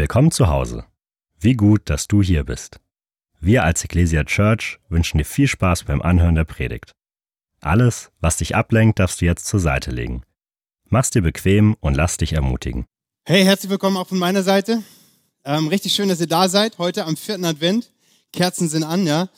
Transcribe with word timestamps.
Willkommen 0.00 0.30
zu 0.30 0.48
Hause. 0.48 0.86
Wie 1.38 1.52
gut, 1.52 1.90
dass 1.90 2.08
du 2.08 2.22
hier 2.22 2.44
bist. 2.44 2.80
Wir 3.38 3.64
als 3.64 3.84
Ecclesia 3.84 4.24
Church 4.24 4.78
wünschen 4.88 5.18
dir 5.18 5.26
viel 5.26 5.46
Spaß 5.46 5.84
beim 5.84 6.00
Anhören 6.00 6.36
der 6.36 6.44
Predigt. 6.44 6.92
Alles, 7.60 8.10
was 8.18 8.38
dich 8.38 8.56
ablenkt, 8.56 8.98
darfst 8.98 9.20
du 9.20 9.26
jetzt 9.26 9.44
zur 9.44 9.60
Seite 9.60 9.90
legen. 9.90 10.22
Mach's 10.88 11.10
dir 11.10 11.20
bequem 11.20 11.76
und 11.80 11.96
lass 11.96 12.16
dich 12.16 12.32
ermutigen. 12.32 12.86
Hey, 13.26 13.44
herzlich 13.44 13.68
willkommen 13.68 13.98
auch 13.98 14.08
von 14.08 14.16
meiner 14.16 14.42
Seite. 14.42 14.82
Ähm, 15.44 15.68
richtig 15.68 15.92
schön, 15.92 16.08
dass 16.08 16.18
ihr 16.18 16.28
da 16.28 16.48
seid, 16.48 16.78
heute 16.78 17.04
am 17.04 17.18
vierten 17.18 17.44
Advent. 17.44 17.92
Kerzen 18.32 18.70
sind 18.70 18.84
an, 18.84 19.06
ja. 19.06 19.28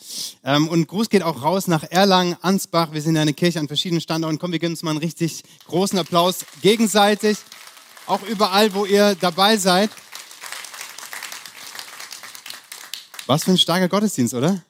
Ähm, 0.45 0.69
und 0.69 0.87
Gruß 0.87 1.09
geht 1.11 1.25
auch 1.25 1.43
raus 1.43 1.67
nach 1.67 1.83
Erlangen, 1.91 2.37
Ansbach. 2.41 2.93
Wir 2.93 3.03
sind 3.03 3.17
ja 3.17 3.23
eine 3.23 3.35
Kirche 3.35 3.59
an 3.59 3.67
verschiedenen 3.67 4.01
Standorten. 4.01 4.39
Komm, 4.39 4.53
wir 4.53 4.61
geben 4.61 4.75
uns 4.75 4.85
mal 4.85 4.91
einen 4.93 5.01
richtig 5.01 5.43
großen 5.67 5.99
Applaus 5.99 6.47
gegenseitig. 6.61 7.39
Auch 8.07 8.23
überall, 8.29 8.73
wo 8.75 8.85
ihr 8.85 9.17
dabei 9.17 9.57
seid. 9.57 9.91
Was 13.27 13.45
für 13.45 13.53
ein 13.53 13.59
starker 13.59 13.89
Gottesdienst, 13.89 14.35
oder? 14.35 14.63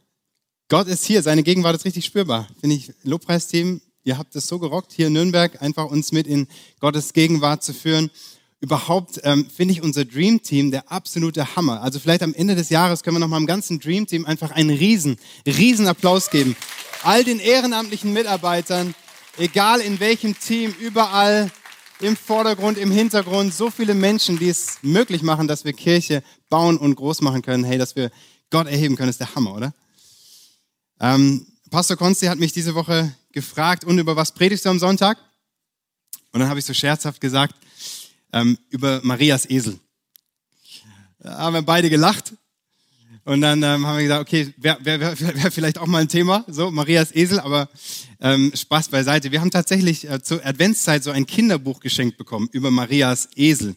Gott 0.69 0.87
ist 0.87 1.05
hier, 1.05 1.23
seine 1.23 1.43
Gegenwart 1.43 1.77
ist 1.77 1.85
richtig 1.85 2.05
spürbar. 2.05 2.49
Finde 2.61 2.77
ich, 2.77 2.93
Lobpreisteam, 3.03 3.81
ihr 4.05 4.19
habt 4.19 4.35
es 4.37 4.47
so 4.47 4.59
gerockt, 4.59 4.93
hier 4.93 5.09
in 5.09 5.13
Nürnberg 5.13 5.61
einfach 5.61 5.87
uns 5.87 6.13
mit 6.13 6.27
in 6.27 6.49
Gottes 6.81 7.13
Gegenwart 7.13 7.63
zu 7.63 7.75
führen 7.75 8.11
überhaupt 8.63 9.21
ähm, 9.25 9.51
finde 9.51 9.73
ich 9.73 9.83
unser 9.83 10.05
Dream 10.05 10.41
Team 10.41 10.71
der 10.71 10.91
absolute 10.91 11.57
Hammer. 11.57 11.83
Also 11.83 11.99
vielleicht 11.99 12.23
am 12.23 12.33
Ende 12.33 12.55
des 12.55 12.71
Jahres 12.71 13.03
können 13.03 13.17
wir 13.17 13.21
noch 13.21 13.29
mal 13.29 13.37
im 13.37 13.47
ganzen 13.47 13.81
Dream 13.81 14.07
Team 14.07 14.25
einfach 14.25 14.53
einen 14.53 14.71
riesen, 14.71 15.17
riesen 15.45 15.89
Applaus 15.89 16.31
geben. 16.31 16.57
All 17.03 17.25
den 17.25 17.41
ehrenamtlichen 17.41 18.13
Mitarbeitern, 18.13 18.95
egal 19.37 19.81
in 19.81 19.99
welchem 19.99 20.39
Team, 20.39 20.73
überall 20.79 21.51
im 22.03 22.17
Vordergrund, 22.17 22.79
im 22.79 22.91
Hintergrund, 22.91 23.55
so 23.55 23.71
viele 23.71 23.95
Menschen, 23.95 24.39
die 24.39 24.49
es 24.49 24.79
möglich 24.83 25.23
machen, 25.23 25.49
dass 25.49 25.65
wir 25.65 25.73
Kirche 25.73 26.23
bauen 26.49 26.79
und 26.79 26.95
groß 26.95 27.21
machen 27.21 27.43
können. 27.43 27.65
Hey, 27.65 27.79
dass 27.79 27.97
wir 27.97 28.11
Gott 28.51 28.67
erheben 28.67 28.97
können, 28.97 29.09
ist 29.09 29.21
der 29.21 29.35
Hammer, 29.35 29.55
oder? 29.55 29.75
Ähm, 31.01 31.47
Pastor 31.71 31.97
Konsti 31.97 32.27
hat 32.27 32.39
mich 32.39 32.53
diese 32.53 32.75
Woche 32.75 33.15
gefragt, 33.33 33.85
und 33.85 33.99
über 33.99 34.15
was 34.17 34.33
predigst 34.33 34.65
du 34.65 34.69
am 34.69 34.79
Sonntag? 34.79 35.19
Und 36.33 36.41
dann 36.41 36.49
habe 36.49 36.59
ich 36.59 36.65
so 36.65 36.75
scherzhaft 36.75 37.21
gesagt, 37.21 37.55
ähm, 38.33 38.59
über 38.71 39.01
Marias 39.03 39.49
Esel. 39.49 39.79
Da 41.19 41.39
haben 41.39 41.55
wir 41.55 41.63
beide 41.63 41.89
gelacht. 41.89 42.35
Und 43.25 43.41
dann 43.41 43.63
ähm, 43.63 43.87
haben 43.87 43.99
wir 43.99 44.03
gesagt, 44.03 44.21
okay, 44.21 44.53
wäre 44.57 44.85
wär, 44.85 45.01
wär, 45.01 45.19
wär 45.21 45.51
vielleicht 45.53 45.79
auch 45.79 45.87
mal 45.87 46.03
ein 46.03 46.09
Thema, 46.09 46.45
so 46.49 46.71
Marias 46.71 47.15
Esel, 47.15 47.39
aber 47.39 47.69
ähm, 48.21 48.51
Spaß 48.55 48.89
beiseite. 48.89 49.31
Wir 49.31 49.41
haben 49.41 49.51
tatsächlich 49.51 50.11
äh, 50.11 50.21
zur 50.23 50.45
Adventszeit 50.45 51.05
so 51.05 51.13
ein 51.13 51.27
Kinderbuch 51.27 51.79
geschenkt 51.79 52.19
bekommen 52.19 52.49
über 52.51 52.73
Marias 52.73 53.29
Esel. 53.37 53.77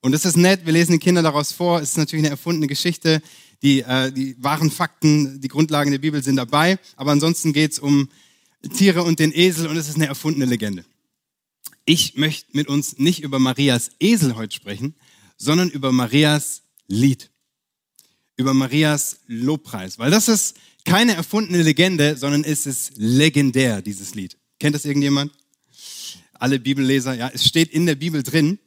Und 0.00 0.12
das 0.12 0.24
ist 0.24 0.36
nett, 0.36 0.64
wir 0.64 0.72
lesen 0.72 0.92
den 0.92 1.00
Kindern 1.00 1.24
daraus 1.24 1.50
vor. 1.50 1.80
Es 1.80 1.90
ist 1.90 1.98
natürlich 1.98 2.24
eine 2.24 2.30
erfundene 2.30 2.68
Geschichte. 2.68 3.20
Die, 3.62 3.80
äh, 3.80 4.12
die 4.12 4.36
wahren 4.38 4.70
Fakten, 4.70 5.40
die 5.40 5.48
Grundlagen 5.48 5.90
der 5.90 5.98
Bibel 5.98 6.22
sind 6.22 6.36
dabei. 6.36 6.78
Aber 6.94 7.10
ansonsten 7.10 7.52
geht's 7.52 7.80
um 7.80 8.08
Tiere 8.76 9.02
und 9.02 9.18
den 9.18 9.32
Esel 9.32 9.66
und 9.66 9.76
es 9.76 9.88
ist 9.88 9.96
eine 9.96 10.06
erfundene 10.06 10.46
Legende. 10.46 10.84
Ich 11.84 12.16
möchte 12.16 12.56
mit 12.56 12.68
uns 12.68 12.98
nicht 12.98 13.22
über 13.22 13.38
Marias 13.40 13.90
Esel 13.98 14.36
heute 14.36 14.54
sprechen, 14.54 14.94
sondern 15.36 15.70
über 15.70 15.90
Marias 15.90 16.62
Lied. 16.86 17.30
Über 18.36 18.54
Marias 18.54 19.18
Lobpreis. 19.26 19.98
Weil 19.98 20.10
das 20.10 20.28
ist 20.28 20.56
keine 20.84 21.14
erfundene 21.14 21.62
Legende, 21.62 22.16
sondern 22.16 22.44
es 22.44 22.66
ist 22.66 22.92
legendär, 22.96 23.82
dieses 23.82 24.14
Lied. 24.14 24.36
Kennt 24.58 24.74
das 24.74 24.84
irgendjemand? 24.84 25.32
Alle 26.34 26.58
Bibelleser, 26.58 27.14
ja, 27.14 27.30
es 27.32 27.46
steht 27.46 27.72
in 27.72 27.86
der 27.86 27.94
Bibel 27.94 28.22
drin. 28.22 28.58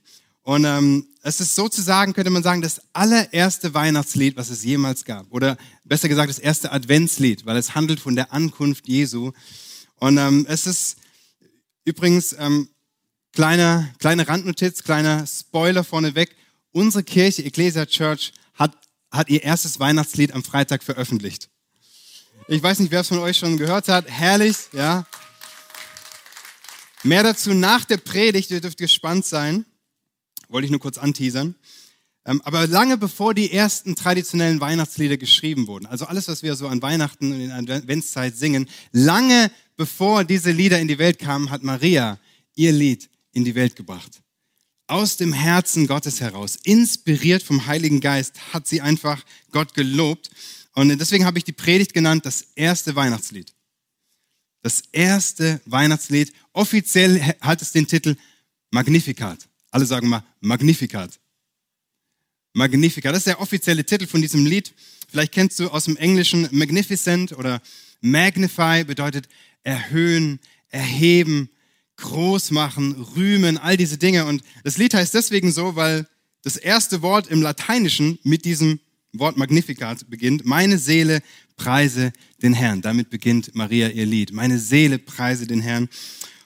Und 0.41 0.65
ähm, 0.65 1.07
es 1.21 1.39
ist 1.39 1.55
sozusagen, 1.55 2.13
könnte 2.13 2.31
man 2.31 2.41
sagen, 2.41 2.61
das 2.61 2.81
allererste 2.93 3.73
Weihnachtslied, 3.73 4.35
was 4.37 4.49
es 4.49 4.63
jemals 4.63 5.05
gab. 5.05 5.31
Oder 5.31 5.57
besser 5.83 6.09
gesagt, 6.09 6.29
das 6.29 6.39
erste 6.39 6.71
Adventslied, 6.71 7.45
weil 7.45 7.57
es 7.57 7.75
handelt 7.75 7.99
von 7.99 8.15
der 8.15 8.33
Ankunft 8.33 8.87
Jesu. 8.87 9.31
Und 9.95 10.17
ähm, 10.17 10.45
es 10.49 10.65
ist 10.65 10.97
übrigens, 11.85 12.35
ähm, 12.39 12.69
Kleine, 13.33 13.93
kleine 13.99 14.27
Randnotiz, 14.27 14.83
kleiner 14.83 15.25
Spoiler 15.27 15.83
vorneweg. 15.83 16.35
Unsere 16.71 17.03
Kirche, 17.03 17.45
Ecclesia 17.45 17.85
Church, 17.85 18.33
hat, 18.55 18.75
hat 19.11 19.29
ihr 19.29 19.43
erstes 19.43 19.79
Weihnachtslied 19.79 20.33
am 20.33 20.43
Freitag 20.43 20.83
veröffentlicht. 20.83 21.49
Ich 22.47 22.61
weiß 22.61 22.79
nicht, 22.79 22.91
wer 22.91 23.01
es 23.01 23.07
von 23.07 23.19
euch 23.19 23.37
schon 23.37 23.57
gehört 23.57 23.87
hat. 23.87 24.09
Herrlich, 24.09 24.55
ja. 24.73 25.05
Mehr 27.03 27.23
dazu 27.23 27.53
nach 27.53 27.85
der 27.85 27.97
Predigt, 27.97 28.51
ihr 28.51 28.61
dürft 28.61 28.77
gespannt 28.77 29.25
sein. 29.25 29.65
Wollte 30.47 30.65
ich 30.65 30.71
nur 30.71 30.79
kurz 30.79 30.97
anteasern. 30.97 31.55
Ähm, 32.25 32.41
aber 32.43 32.67
lange 32.67 32.97
bevor 32.97 33.33
die 33.33 33.51
ersten 33.51 33.95
traditionellen 33.95 34.59
Weihnachtslieder 34.59 35.17
geschrieben 35.17 35.67
wurden, 35.67 35.85
also 35.85 36.05
alles, 36.05 36.27
was 36.27 36.43
wir 36.43 36.55
so 36.55 36.67
an 36.67 36.81
Weihnachten 36.81 37.31
und 37.31 37.39
in 37.39 37.65
der 37.65 37.77
Adventszeit 37.77 38.35
singen, 38.35 38.67
lange 38.91 39.51
bevor 39.77 40.23
diese 40.25 40.51
Lieder 40.51 40.79
in 40.79 40.87
die 40.87 40.97
Welt 40.97 41.19
kamen, 41.19 41.49
hat 41.49 41.63
Maria 41.63 42.19
ihr 42.55 42.71
Lied 42.71 43.09
in 43.31 43.45
die 43.45 43.55
Welt 43.55 43.75
gebracht. 43.75 44.21
Aus 44.89 45.17
dem 45.17 45.33
Herzen 45.33 45.85
Gottes 45.85 46.19
heraus, 46.19 46.57
inspiriert 46.63 47.43
vom 47.43 47.67
Heiligen 47.67 47.99
Geist, 48.01 48.53
hat 48.53 48.67
sie 48.67 48.81
einfach 48.81 49.23
Gott 49.51 49.75
gelobt. 49.75 50.31
Und 50.73 50.89
deswegen 50.97 51.25
habe 51.25 51.37
ich 51.37 51.43
die 51.43 51.51
Predigt 51.51 51.93
genannt, 51.93 52.25
das 52.25 52.47
erste 52.55 52.95
Weihnachtslied. 52.95 53.53
Das 54.63 54.81
erste 54.91 55.61
Weihnachtslied. 55.65 56.33
Offiziell 56.53 57.21
hat 57.39 57.61
es 57.61 57.71
den 57.71 57.85
Titel 57.85 58.15
Magnificat. 58.71 59.47
Alle 59.69 59.85
sagen 59.85 60.09
mal 60.09 60.23
Magnificat. 60.39 61.19
Magnificat. 62.53 63.13
Das 63.13 63.19
ist 63.19 63.27
der 63.27 63.41
offizielle 63.41 63.85
Titel 63.85 64.07
von 64.07 64.23
diesem 64.23 64.47
Lied. 64.47 64.73
Vielleicht 65.07 65.33
kennst 65.33 65.59
du 65.59 65.69
aus 65.69 65.85
dem 65.85 65.97
Englischen 65.97 66.49
Magnificent 66.49 67.33
oder 67.33 67.61
Magnify 68.01 68.85
bedeutet 68.85 69.29
erhöhen, 69.61 70.39
erheben, 70.69 71.51
groß 71.99 72.51
machen, 72.51 72.93
rühmen, 73.15 73.57
all 73.57 73.77
diese 73.77 73.97
Dinge. 73.97 74.25
Und 74.25 74.43
das 74.63 74.77
Lied 74.77 74.93
heißt 74.93 75.13
deswegen 75.13 75.51
so, 75.51 75.75
weil 75.75 76.07
das 76.43 76.57
erste 76.57 77.01
Wort 77.01 77.27
im 77.27 77.41
Lateinischen 77.41 78.19
mit 78.23 78.45
diesem 78.45 78.79
Wort 79.13 79.37
Magnificat 79.37 80.09
beginnt. 80.09 80.45
Meine 80.45 80.77
Seele 80.77 81.21
preise 81.55 82.13
den 82.41 82.53
Herrn. 82.53 82.81
Damit 82.81 83.09
beginnt 83.09 83.53
Maria 83.55 83.89
ihr 83.89 84.05
Lied. 84.05 84.31
Meine 84.31 84.59
Seele 84.59 84.99
preise 84.99 85.47
den 85.47 85.61
Herrn. 85.61 85.89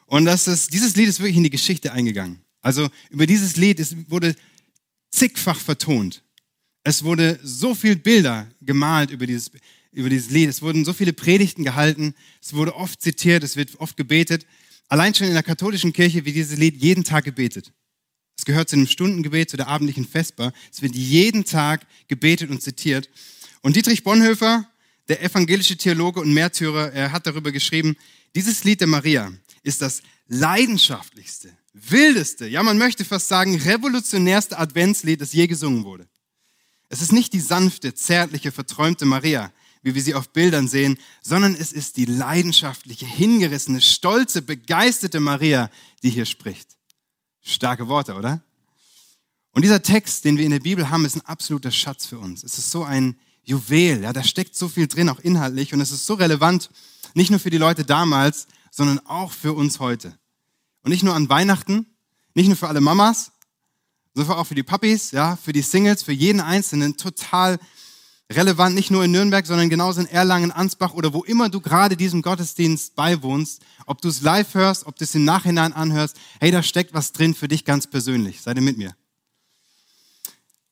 Und 0.06 0.26
das 0.26 0.48
ist, 0.48 0.74
dieses 0.74 0.96
Lied 0.96 1.08
ist 1.08 1.20
wirklich 1.20 1.38
in 1.38 1.44
die 1.44 1.50
Geschichte 1.50 1.92
eingegangen. 1.92 2.40
Also 2.62 2.90
über 3.10 3.28
dieses 3.28 3.58
Lied 3.58 3.80
es 3.80 3.96
wurde 4.10 4.36
zigfach 5.12 5.60
vertont. 5.60 6.24
Es 6.84 7.04
wurde 7.04 7.40
so 7.44 7.76
viel 7.76 7.96
Bilder 7.96 8.48
gemalt 8.62 9.12
über 9.12 9.28
dieses, 9.28 9.52
über 9.92 10.10
dieses 10.10 10.32
Lied. 10.32 10.50
Es 10.50 10.62
wurden 10.62 10.84
so 10.86 10.94
viele 10.94 11.14
Predigten 11.14 11.64
gehalten. 11.64 12.16
Es 12.42 12.54
wurde 12.54 12.76
oft 12.76 13.02
zitiert. 13.02 13.44
Es 13.44 13.56
wird 13.56 13.80
oft 13.80 13.96
gebetet. 13.96 14.46
Allein 14.94 15.16
schon 15.16 15.26
in 15.26 15.34
der 15.34 15.42
katholischen 15.42 15.92
Kirche 15.92 16.24
wird 16.24 16.36
dieses 16.36 16.56
Lied 16.60 16.76
jeden 16.80 17.04
Tag 17.04 17.26
gebetet. 17.26 17.74
Es 18.38 18.46
gehört 18.46 18.70
zu 18.70 18.76
einem 18.76 18.86
Stundengebet, 18.86 19.50
zu 19.50 19.58
der 19.58 19.68
abendlichen 19.68 20.06
Vesper. 20.06 20.54
Es 20.72 20.84
wird 20.84 20.94
jeden 20.94 21.46
Tag 21.46 21.88
gebetet 22.08 22.52
und 22.52 22.62
zitiert. 22.62 23.10
Und 23.64 23.76
Dietrich 23.76 24.04
Bonhoeffer, 24.04 24.70
der 25.08 25.24
evangelische 25.24 25.78
Theologe 25.78 26.20
und 26.20 26.32
Märtyrer, 26.32 26.94
er 26.94 27.12
hat 27.12 27.26
darüber 27.26 27.52
geschrieben, 27.52 27.96
dieses 28.36 28.66
Lied 28.66 28.82
der 28.82 28.88
Maria 28.88 29.34
ist 29.64 29.82
das 29.82 30.04
leidenschaftlichste, 30.28 31.58
wildeste, 31.74 32.46
ja 32.46 32.62
man 32.62 32.78
möchte 32.78 33.04
fast 33.04 33.28
sagen 33.28 33.60
revolutionärste 33.60 34.60
Adventslied, 34.60 35.20
das 35.20 35.34
je 35.34 35.48
gesungen 35.48 35.86
wurde. 35.86 36.08
Es 36.90 37.02
ist 37.02 37.14
nicht 37.14 37.34
die 37.34 37.40
sanfte, 37.40 37.96
zärtliche, 37.96 38.52
verträumte 38.52 39.06
Maria, 39.06 39.52
wie 39.84 39.94
wir 39.94 40.02
sie 40.02 40.16
auf 40.16 40.30
Bildern 40.30 40.68
sehen, 40.68 40.98
sondern 41.22 41.56
es 41.56 41.72
ist 41.72 41.98
die 41.98 42.06
leidenschaftliche, 42.06 43.06
hingerissene, 43.06 43.82
stolze, 43.82 44.42
begeisterte 44.42 45.20
Maria, 45.20 45.70
die 46.02 46.10
hier 46.10 46.26
spricht. 46.26 46.70
Starke 47.42 47.88
Worte, 47.88 48.16
oder? 48.16 48.42
Und 49.52 49.62
dieser 49.62 49.84
Text, 49.84 50.26
den 50.26 50.38
wir 50.38 50.46
in 50.46 50.52
der 50.52 50.60
Bibel 50.60 50.90
haben, 50.90 51.06
ist 51.06 51.16
ein 51.16 51.26
absoluter 51.26 51.70
Schatz 51.70 52.06
für 52.06 52.18
uns. 52.18 52.44
Es 52.44 52.58
ist 52.58 52.72
so 52.72 52.84
ein 52.84 53.18
Juwel, 53.44 54.02
ja, 54.02 54.14
da 54.14 54.24
steckt 54.24 54.56
so 54.56 54.70
viel 54.70 54.88
drin, 54.88 55.10
auch 55.10 55.20
inhaltlich, 55.20 55.74
und 55.74 55.82
es 55.82 55.92
ist 55.92 56.06
so 56.06 56.14
relevant, 56.14 56.70
nicht 57.14 57.30
nur 57.30 57.40
für 57.40 57.50
die 57.50 57.58
Leute 57.58 57.84
damals, 57.84 58.48
sondern 58.72 59.00
auch 59.06 59.32
für 59.32 59.54
uns 59.54 59.80
heute. 59.80 60.18
Und 60.82 60.92
nicht 60.92 61.04
nur 61.04 61.14
an 61.14 61.30
Weihnachten, 61.30 61.86
nicht 62.34 62.48
nur 62.48 62.56
für 62.56 62.70
alle 62.70 62.82
Mamas, 62.82 63.32
sondern 64.16 64.38
auch 64.38 64.48
für 64.48 64.56
die 64.56 64.64
Puppies, 64.64 65.12
ja, 65.12 65.36
für 65.36 65.54
die 65.54 65.62
Singles, 65.62 66.04
für 66.04 66.14
jeden 66.14 66.40
Einzelnen 66.40 66.98
total 66.98 67.60
relevant, 68.36 68.76
nicht 68.76 68.92
nur 68.92 69.04
in 69.04 69.12
Nürnberg, 69.12 69.46
sondern 69.46 69.70
genauso 69.70 70.02
in 70.02 70.08
Erlangen, 70.08 70.52
Ansbach 70.52 70.94
oder 70.94 71.14
wo 71.14 71.24
immer 71.24 71.50
du 71.50 71.62
gerade 71.62 71.98
diesem 71.98 72.22
Gottesdienst 72.22 72.96
beiwohnst, 72.96 73.62
ob 73.86 74.02
du 74.02 74.10
es 74.10 74.22
live 74.22 74.54
hörst, 74.54 74.86
ob 74.86 74.96
du 74.96 75.04
es 75.04 75.16
im 75.16 75.26
Nachhinein 75.26 75.74
anhörst, 75.74 76.18
hey, 76.40 76.52
da 76.52 76.64
steckt 76.64 76.94
was 76.94 77.12
drin 77.12 77.34
für 77.34 77.48
dich 77.48 77.66
ganz 77.66 77.88
persönlich. 77.88 78.42
Seid 78.42 78.58
ihr 78.58 78.62
mit 78.62 78.78
mir? 78.78 78.96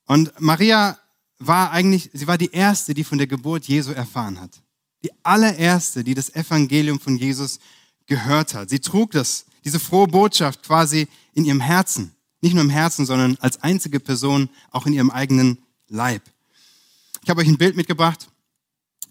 Und 0.06 0.34
Maria 0.40 1.00
war 1.40 1.72
eigentlich, 1.72 2.10
sie 2.13 2.28
war 2.28 2.38
die 2.38 2.52
erste, 2.52 2.94
die 2.94 3.04
von 3.04 3.18
der 3.18 3.28
Geburt 3.28 3.66
Jesu 3.66 3.92
erfahren 3.92 4.40
hat. 4.40 4.52
Die 5.04 5.12
allererste, 5.24 6.04
die 6.04 6.13
das 6.13 6.36
Evangelium 6.36 7.00
von 7.00 7.18
Jesus 7.18 7.60
gehört 8.06 8.54
hat. 8.54 8.69
Sie 8.69 8.80
trug 8.80 9.12
das, 9.12 9.46
diese 9.63 9.80
frohe 9.80 10.08
Botschaft 10.08 10.63
quasi 10.63 11.08
in 11.34 11.46
ihrem 11.46 11.62
Herzen, 11.62 12.13
Nicht 12.42 12.54
nur 12.54 12.63
im 12.63 12.69
Herzen, 12.69 13.06
sondern 13.06 13.38
als 13.40 13.62
einzige 13.63 14.00
Person 14.00 14.50
auch 14.72 14.86
in 14.86 14.94
ihrem 14.94 15.12
eigenen 15.12 15.60
Leib. 15.88 16.24
Ich 17.23 17.29
habe 17.29 17.41
euch 17.41 17.47
ein 17.47 17.57
Bild 17.57 17.75
mitgebracht. 17.75 18.29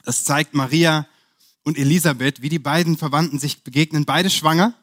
Das 0.04 0.24
zeigt 0.24 0.54
Maria 0.54 1.06
und 1.62 1.78
Elisabeth, 1.78 2.42
wie 2.42 2.48
die 2.48 2.58
beiden 2.58 2.96
Verwandten 2.96 3.38
sich 3.38 3.62
begegnen, 3.62 4.04
beide 4.04 4.30
schwanger 4.30 4.74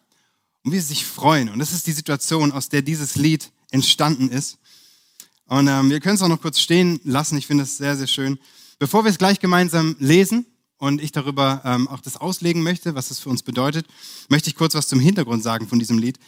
und 0.63 0.71
wie 0.71 0.79
sie 0.79 0.88
sich 0.88 1.06
freuen. 1.06 1.50
Und 1.50 1.59
das 1.59 1.74
ist 1.74 1.88
die 1.88 1.91
Situation, 1.91 2.51
aus 2.51 2.69
der 2.69 2.81
dieses 2.81 3.15
Lied 3.15 3.51
entstanden 3.71 4.29
ist. 4.29 4.59
Und 5.45 5.68
ähm, 5.68 5.89
wir 5.89 6.00
können 6.00 6.15
es 6.15 6.21
auch 6.21 6.27
noch 6.27 6.41
kurz 6.41 6.59
stehen 6.59 7.00
lassen. 7.03 7.38
Ich 7.38 7.47
finde 7.47 7.63
es 7.63 7.77
sehr, 7.77 7.97
sehr 7.97 8.07
schön. 8.07 8.39
Bevor 8.79 9.03
wir 9.03 9.12
es 9.12 9.18
gleich 9.18 9.39
gemeinsam 9.39 9.95
lesen 10.00 10.45
und 10.77 11.01
ich 11.01 11.12
darüber 11.12 11.62
ähm, 11.65 11.88
auch 11.88 12.00
das 12.00 12.18
auslegen 12.18 12.62
möchte, 12.63 12.95
was 12.95 13.12
es 13.12 13.19
für 13.19 13.30
uns 13.30 13.44
bedeutet, 13.44 13.88
möchte 14.30 14.50
ich 14.50 14.56
kurz 14.56 14.75
was 14.75 14.88
zum 14.88 15.00
Hintergrund 15.00 15.44
sagen 15.44 15.68
von 15.68 15.80
diesem 15.80 15.97
Lied. 15.97 16.19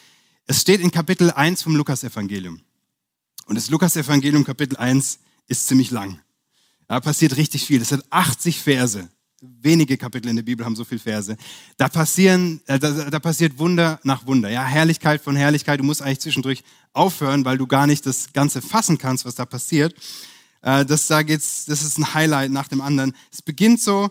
Es 0.47 0.61
steht 0.61 0.81
in 0.81 0.91
Kapitel 0.91 1.31
1 1.31 1.61
vom 1.61 1.75
Lukasevangelium. 1.75 2.61
Und 3.45 3.55
das 3.55 3.69
Lukasevangelium 3.69 4.43
Kapitel 4.43 4.77
1 4.77 5.19
ist 5.47 5.67
ziemlich 5.67 5.91
lang. 5.91 6.19
Da 6.89 6.99
passiert 6.99 7.37
richtig 7.37 7.65
viel. 7.65 7.77
Das 7.77 7.89
sind 7.89 8.03
80 8.09 8.59
Verse. 8.61 9.07
Wenige 9.41 9.95
Kapitel 9.95 10.27
in 10.27 10.35
der 10.35 10.43
Bibel 10.43 10.65
haben 10.65 10.75
so 10.75 10.83
viele 10.83 10.99
Verse. 10.99 11.37
Da 11.77 11.87
passieren, 11.87 12.61
äh, 12.65 12.79
da, 12.79 12.89
da, 13.11 13.19
passiert 13.19 13.59
Wunder 13.59 13.99
nach 14.03 14.25
Wunder. 14.25 14.49
Ja, 14.49 14.65
Herrlichkeit 14.65 15.21
von 15.21 15.35
Herrlichkeit. 15.35 15.79
Du 15.79 15.83
musst 15.83 16.01
eigentlich 16.01 16.19
zwischendurch 16.19 16.63
aufhören, 16.91 17.45
weil 17.45 17.59
du 17.59 17.67
gar 17.67 17.85
nicht 17.85 18.07
das 18.07 18.33
Ganze 18.33 18.63
fassen 18.63 18.97
kannst, 18.97 19.23
was 19.23 19.35
da 19.35 19.45
passiert. 19.45 19.93
Äh, 20.63 20.83
das, 20.83 21.05
da 21.05 21.21
geht's, 21.21 21.65
das 21.65 21.83
ist 21.83 21.99
ein 21.99 22.15
Highlight 22.15 22.51
nach 22.51 22.67
dem 22.67 22.81
anderen. 22.81 23.15
Es 23.31 23.43
beginnt 23.43 23.79
so, 23.79 24.09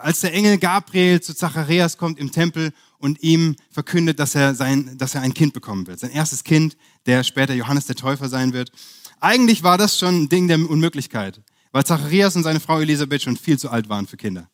als 0.00 0.20
der 0.20 0.32
Engel 0.32 0.56
Gabriel 0.58 1.20
zu 1.20 1.34
Zacharias 1.34 1.98
kommt 1.98 2.20
im 2.20 2.30
Tempel 2.30 2.72
und 2.98 3.20
ihm 3.24 3.56
verkündet, 3.72 4.20
dass 4.20 4.36
er, 4.36 4.54
sein, 4.54 4.96
dass 4.98 5.16
er 5.16 5.22
ein 5.22 5.34
Kind 5.34 5.52
bekommen 5.52 5.88
wird. 5.88 5.98
Sein 5.98 6.12
erstes 6.12 6.44
Kind, 6.44 6.76
der 7.06 7.24
später 7.24 7.54
Johannes 7.54 7.86
der 7.86 7.96
Täufer 7.96 8.28
sein 8.28 8.52
wird. 8.52 8.70
Eigentlich 9.18 9.64
war 9.64 9.78
das 9.78 9.98
schon 9.98 10.22
ein 10.22 10.28
Ding 10.28 10.46
der 10.46 10.58
Unmöglichkeit 10.70 11.42
weil 11.72 11.84
Zacharias 11.84 12.36
und 12.36 12.42
seine 12.42 12.60
Frau 12.60 12.80
Elisabeth 12.80 13.22
schon 13.22 13.36
viel 13.36 13.58
zu 13.58 13.70
alt 13.70 13.88
waren 13.88 14.06
für 14.06 14.16
Kinder. 14.16 14.48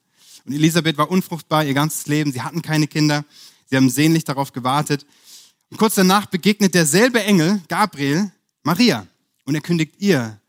Und 0.45 0.53
Elisabeth 0.53 0.99
war 0.99 1.11
unfruchtbar 1.11 1.65
ihr 1.65 1.75
ganzes 1.75 2.07
Leben, 2.07 2.33
sie 2.33 2.43
hatten 2.43 2.63
keine 2.63 2.87
Kinder, 2.87 3.25
sie 3.67 3.77
haben 3.77 3.89
sehnlich 3.89 4.25
darauf 4.25 4.53
gewartet. 4.53 5.07
Und 5.71 5.79
kurz 5.79 5.95
danach 5.95 6.27
begegnet 6.27 6.75
derselbe 6.75 7.23
Engel, 7.23 7.63
Gabriel, 7.69 8.31
Maria 8.63 9.07
und 9.45 9.55
er 9.55 9.61
kündigt 9.61 9.95
ihr 9.99 10.41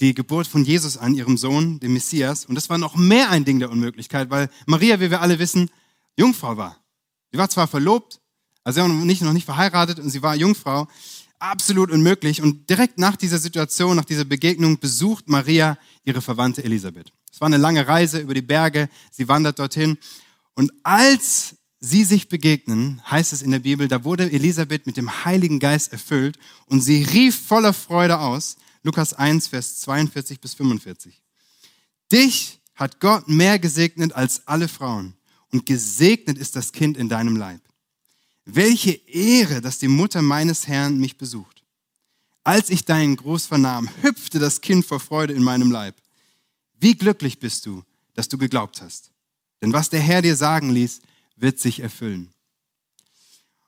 die 0.00 0.14
Geburt 0.14 0.46
von 0.46 0.64
Jesus 0.64 0.96
an, 0.96 1.14
ihrem 1.14 1.38
Sohn, 1.38 1.80
dem 1.80 1.94
Messias. 1.94 2.44
Und 2.44 2.54
das 2.54 2.68
war 2.68 2.78
noch 2.78 2.96
mehr 2.96 3.30
ein 3.30 3.44
Ding 3.44 3.58
der 3.58 3.70
Unmöglichkeit, 3.70 4.30
weil 4.30 4.50
Maria, 4.66 5.00
wie 5.00 5.10
wir 5.10 5.22
alle 5.22 5.38
wissen, 5.38 5.70
Jungfrau 6.16 6.56
war. 6.56 6.76
Sie 7.32 7.38
war 7.38 7.48
zwar 7.48 7.66
verlobt, 7.66 8.20
also 8.62 8.76
sie 8.76 8.82
war 8.82 8.88
noch 8.88 9.32
nicht 9.32 9.44
verheiratet 9.44 9.98
und 9.98 10.10
sie 10.10 10.22
war 10.22 10.36
Jungfrau, 10.36 10.88
absolut 11.38 11.90
unmöglich. 11.90 12.42
Und 12.42 12.68
direkt 12.68 12.98
nach 12.98 13.16
dieser 13.16 13.38
Situation, 13.38 13.96
nach 13.96 14.04
dieser 14.04 14.24
Begegnung, 14.24 14.78
besucht 14.78 15.28
Maria 15.28 15.78
ihre 16.04 16.22
Verwandte 16.22 16.64
Elisabeth. 16.64 17.12
Es 17.32 17.40
war 17.40 17.46
eine 17.46 17.58
lange 17.58 17.86
Reise 17.86 18.18
über 18.18 18.34
die 18.34 18.42
Berge, 18.42 18.88
sie 19.10 19.28
wandert 19.28 19.58
dorthin. 19.58 19.98
Und 20.54 20.72
als 20.82 21.56
sie 21.80 22.04
sich 22.04 22.28
begegnen, 22.28 23.02
heißt 23.10 23.32
es 23.32 23.42
in 23.42 23.50
der 23.50 23.58
Bibel, 23.58 23.88
da 23.88 24.04
wurde 24.04 24.30
Elisabeth 24.30 24.86
mit 24.86 24.96
dem 24.96 25.24
Heiligen 25.24 25.58
Geist 25.58 25.92
erfüllt 25.92 26.38
und 26.66 26.80
sie 26.80 27.02
rief 27.02 27.46
voller 27.46 27.72
Freude 27.72 28.18
aus, 28.18 28.56
Lukas 28.82 29.12
1, 29.12 29.48
Vers 29.48 29.80
42 29.80 30.40
bis 30.40 30.54
45. 30.54 31.22
Dich 32.10 32.60
hat 32.74 33.00
Gott 33.00 33.28
mehr 33.28 33.58
gesegnet 33.58 34.12
als 34.12 34.46
alle 34.46 34.68
Frauen 34.68 35.14
und 35.52 35.66
gesegnet 35.66 36.38
ist 36.38 36.56
das 36.56 36.72
Kind 36.72 36.96
in 36.96 37.08
deinem 37.08 37.36
Leib. 37.36 37.60
Welche 38.46 38.92
Ehre, 38.92 39.60
dass 39.60 39.78
die 39.78 39.88
Mutter 39.88 40.22
meines 40.22 40.68
Herrn 40.68 40.98
mich 40.98 41.18
besucht. 41.18 41.64
Als 42.44 42.70
ich 42.70 42.84
deinen 42.84 43.16
Gruß 43.16 43.46
vernahm, 43.46 43.90
hüpfte 44.02 44.38
das 44.38 44.60
Kind 44.60 44.86
vor 44.86 45.00
Freude 45.00 45.34
in 45.34 45.42
meinem 45.42 45.72
Leib. 45.72 45.96
Wie 46.78 46.94
glücklich 46.94 47.40
bist 47.40 47.66
du, 47.66 47.82
dass 48.14 48.28
du 48.28 48.38
geglaubt 48.38 48.80
hast. 48.80 49.10
Denn 49.60 49.72
was 49.72 49.90
der 49.90 50.00
Herr 50.00 50.22
dir 50.22 50.36
sagen 50.36 50.70
ließ, 50.70 51.00
wird 51.36 51.58
sich 51.58 51.80
erfüllen. 51.80 52.30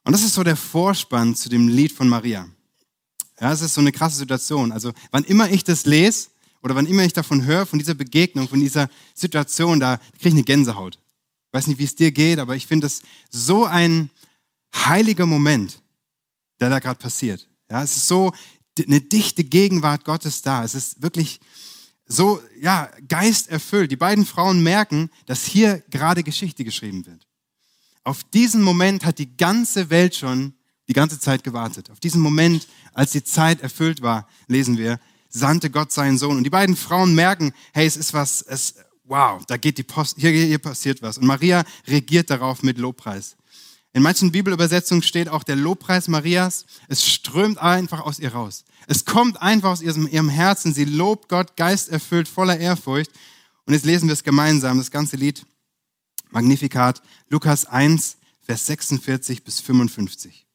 Und 0.04 0.12
das 0.12 0.22
ist 0.22 0.34
so 0.34 0.44
der 0.44 0.56
Vorspann 0.56 1.34
zu 1.34 1.48
dem 1.48 1.68
Lied 1.68 1.90
von 1.90 2.08
Maria. 2.08 2.48
Ja, 3.40 3.52
es 3.52 3.60
ist 3.62 3.74
so 3.74 3.80
eine 3.80 3.92
krasse 3.92 4.16
Situation. 4.16 4.72
Also, 4.72 4.92
wann 5.10 5.24
immer 5.24 5.50
ich 5.50 5.64
das 5.64 5.86
lese 5.86 6.28
oder 6.62 6.74
wann 6.74 6.86
immer 6.86 7.04
ich 7.04 7.12
davon 7.12 7.44
höre, 7.44 7.66
von 7.66 7.78
dieser 7.78 7.94
Begegnung, 7.94 8.48
von 8.48 8.60
dieser 8.60 8.88
Situation, 9.14 9.80
da 9.80 9.98
kriege 10.18 10.28
ich 10.28 10.34
eine 10.34 10.44
Gänsehaut. 10.44 10.98
Ich 11.48 11.52
weiß 11.52 11.66
nicht, 11.66 11.78
wie 11.78 11.84
es 11.84 11.94
dir 11.94 12.12
geht, 12.12 12.38
aber 12.38 12.56
ich 12.56 12.66
finde 12.66 12.86
es 12.86 13.02
so 13.30 13.64
ein, 13.64 14.10
heiliger 14.74 15.26
Moment, 15.26 15.82
der 16.60 16.70
da 16.70 16.78
gerade 16.78 16.98
passiert. 16.98 17.48
Ja, 17.70 17.82
es 17.82 17.96
ist 17.96 18.08
so 18.08 18.32
eine 18.78 19.00
dichte 19.00 19.44
Gegenwart 19.44 20.04
Gottes 20.04 20.42
da. 20.42 20.64
Es 20.64 20.74
ist 20.74 21.02
wirklich 21.02 21.40
so, 22.06 22.40
ja, 22.60 22.90
geisterfüllt. 23.06 23.90
Die 23.90 23.96
beiden 23.96 24.24
Frauen 24.24 24.62
merken, 24.62 25.10
dass 25.26 25.44
hier 25.44 25.82
gerade 25.90 26.22
Geschichte 26.22 26.64
geschrieben 26.64 27.04
wird. 27.06 27.26
Auf 28.04 28.24
diesen 28.24 28.62
Moment 28.62 29.04
hat 29.04 29.18
die 29.18 29.36
ganze 29.36 29.90
Welt 29.90 30.14
schon 30.14 30.54
die 30.88 30.94
ganze 30.94 31.20
Zeit 31.20 31.44
gewartet. 31.44 31.90
Auf 31.90 32.00
diesen 32.00 32.22
Moment, 32.22 32.66
als 32.94 33.12
die 33.12 33.22
Zeit 33.22 33.60
erfüllt 33.60 34.00
war, 34.00 34.26
lesen 34.46 34.78
wir, 34.78 34.98
sandte 35.28 35.70
Gott 35.70 35.92
seinen 35.92 36.16
Sohn. 36.16 36.38
Und 36.38 36.44
die 36.44 36.50
beiden 36.50 36.76
Frauen 36.76 37.14
merken, 37.14 37.52
hey, 37.74 37.86
es 37.86 37.98
ist 37.98 38.14
was, 38.14 38.40
es, 38.40 38.76
wow, 39.04 39.44
da 39.44 39.58
geht 39.58 39.76
die 39.76 39.82
Post, 39.82 40.16
hier, 40.18 40.30
hier 40.30 40.58
passiert 40.58 41.02
was. 41.02 41.18
Und 41.18 41.26
Maria 41.26 41.62
reagiert 41.86 42.30
darauf 42.30 42.62
mit 42.62 42.78
Lobpreis. 42.78 43.36
In 43.92 44.02
manchen 44.02 44.32
Bibelübersetzungen 44.32 45.02
steht 45.02 45.28
auch 45.28 45.42
der 45.42 45.56
Lobpreis 45.56 46.08
Marias. 46.08 46.66
Es 46.88 47.06
strömt 47.06 47.58
einfach 47.58 48.00
aus 48.00 48.18
ihr 48.18 48.32
raus. 48.32 48.64
Es 48.86 49.04
kommt 49.04 49.40
einfach 49.40 49.70
aus 49.70 49.82
ihrem, 49.82 50.28
Herzen. 50.28 50.74
Sie 50.74 50.84
lobt 50.84 51.28
Gott, 51.28 51.56
geisterfüllt, 51.56 52.28
voller 52.28 52.58
Ehrfurcht. 52.58 53.10
Und 53.66 53.74
jetzt 53.74 53.86
lesen 53.86 54.08
wir 54.08 54.12
es 54.12 54.24
gemeinsam, 54.24 54.78
das 54.78 54.90
ganze 54.90 55.16
Lied 55.16 55.46
Magnificat, 56.30 57.02
Lukas 57.28 57.64
1, 57.64 58.18
Vers 58.42 58.66
46 58.66 59.44
bis 59.44 59.60
55. 59.60 60.46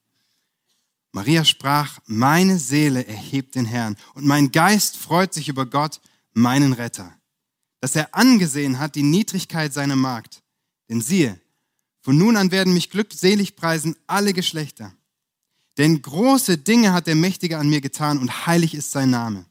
Maria 1.12 1.45
sprach, 1.45 2.00
meine 2.07 2.57
Seele 2.57 3.06
erhebt 3.06 3.53
den 3.53 3.65
Herrn 3.65 3.95
und 4.15 4.25
mein 4.25 4.51
Geist 4.51 4.97
freut 4.97 5.31
sich 5.31 5.47
über 5.47 5.68
Gott, 5.68 6.01
meinen 6.33 6.74
Retter, 6.74 7.13
dass 7.81 7.95
er 7.95 8.15
angesehen 8.15 8.79
hat 8.79 8.95
die 8.95 9.03
Niedrigkeit 9.03 9.74
seiner 9.74 9.95
Magd. 9.95 10.41
Denn 10.89 11.01
siehe, 11.01 11.39
von 12.03 12.17
nun 12.17 12.35
an 12.35 12.51
werden 12.51 12.73
mich 12.73 12.89
glückselig 12.89 13.55
preisen 13.55 13.95
alle 14.07 14.33
Geschlechter. 14.33 14.94
Denn 15.77 16.01
große 16.01 16.57
Dinge 16.57 16.91
hat 16.91 17.07
der 17.07 17.15
Mächtige 17.15 17.57
an 17.57 17.69
mir 17.69 17.79
getan 17.79 18.19
und 18.19 18.45
heilig 18.45 18.75
ist 18.75 18.91
sein 18.91 19.09
Name. 19.09 19.45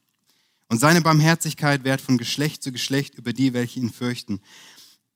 Und 0.69 0.79
seine 0.79 1.01
Barmherzigkeit 1.01 1.83
währt 1.83 2.03
von 2.03 2.19
Geschlecht 2.19 2.63
zu 2.63 2.71
Geschlecht 2.71 3.15
über 3.15 3.33
die, 3.33 3.55
welche 3.55 3.81
ihn 3.81 3.91
fürchten. 3.91 4.41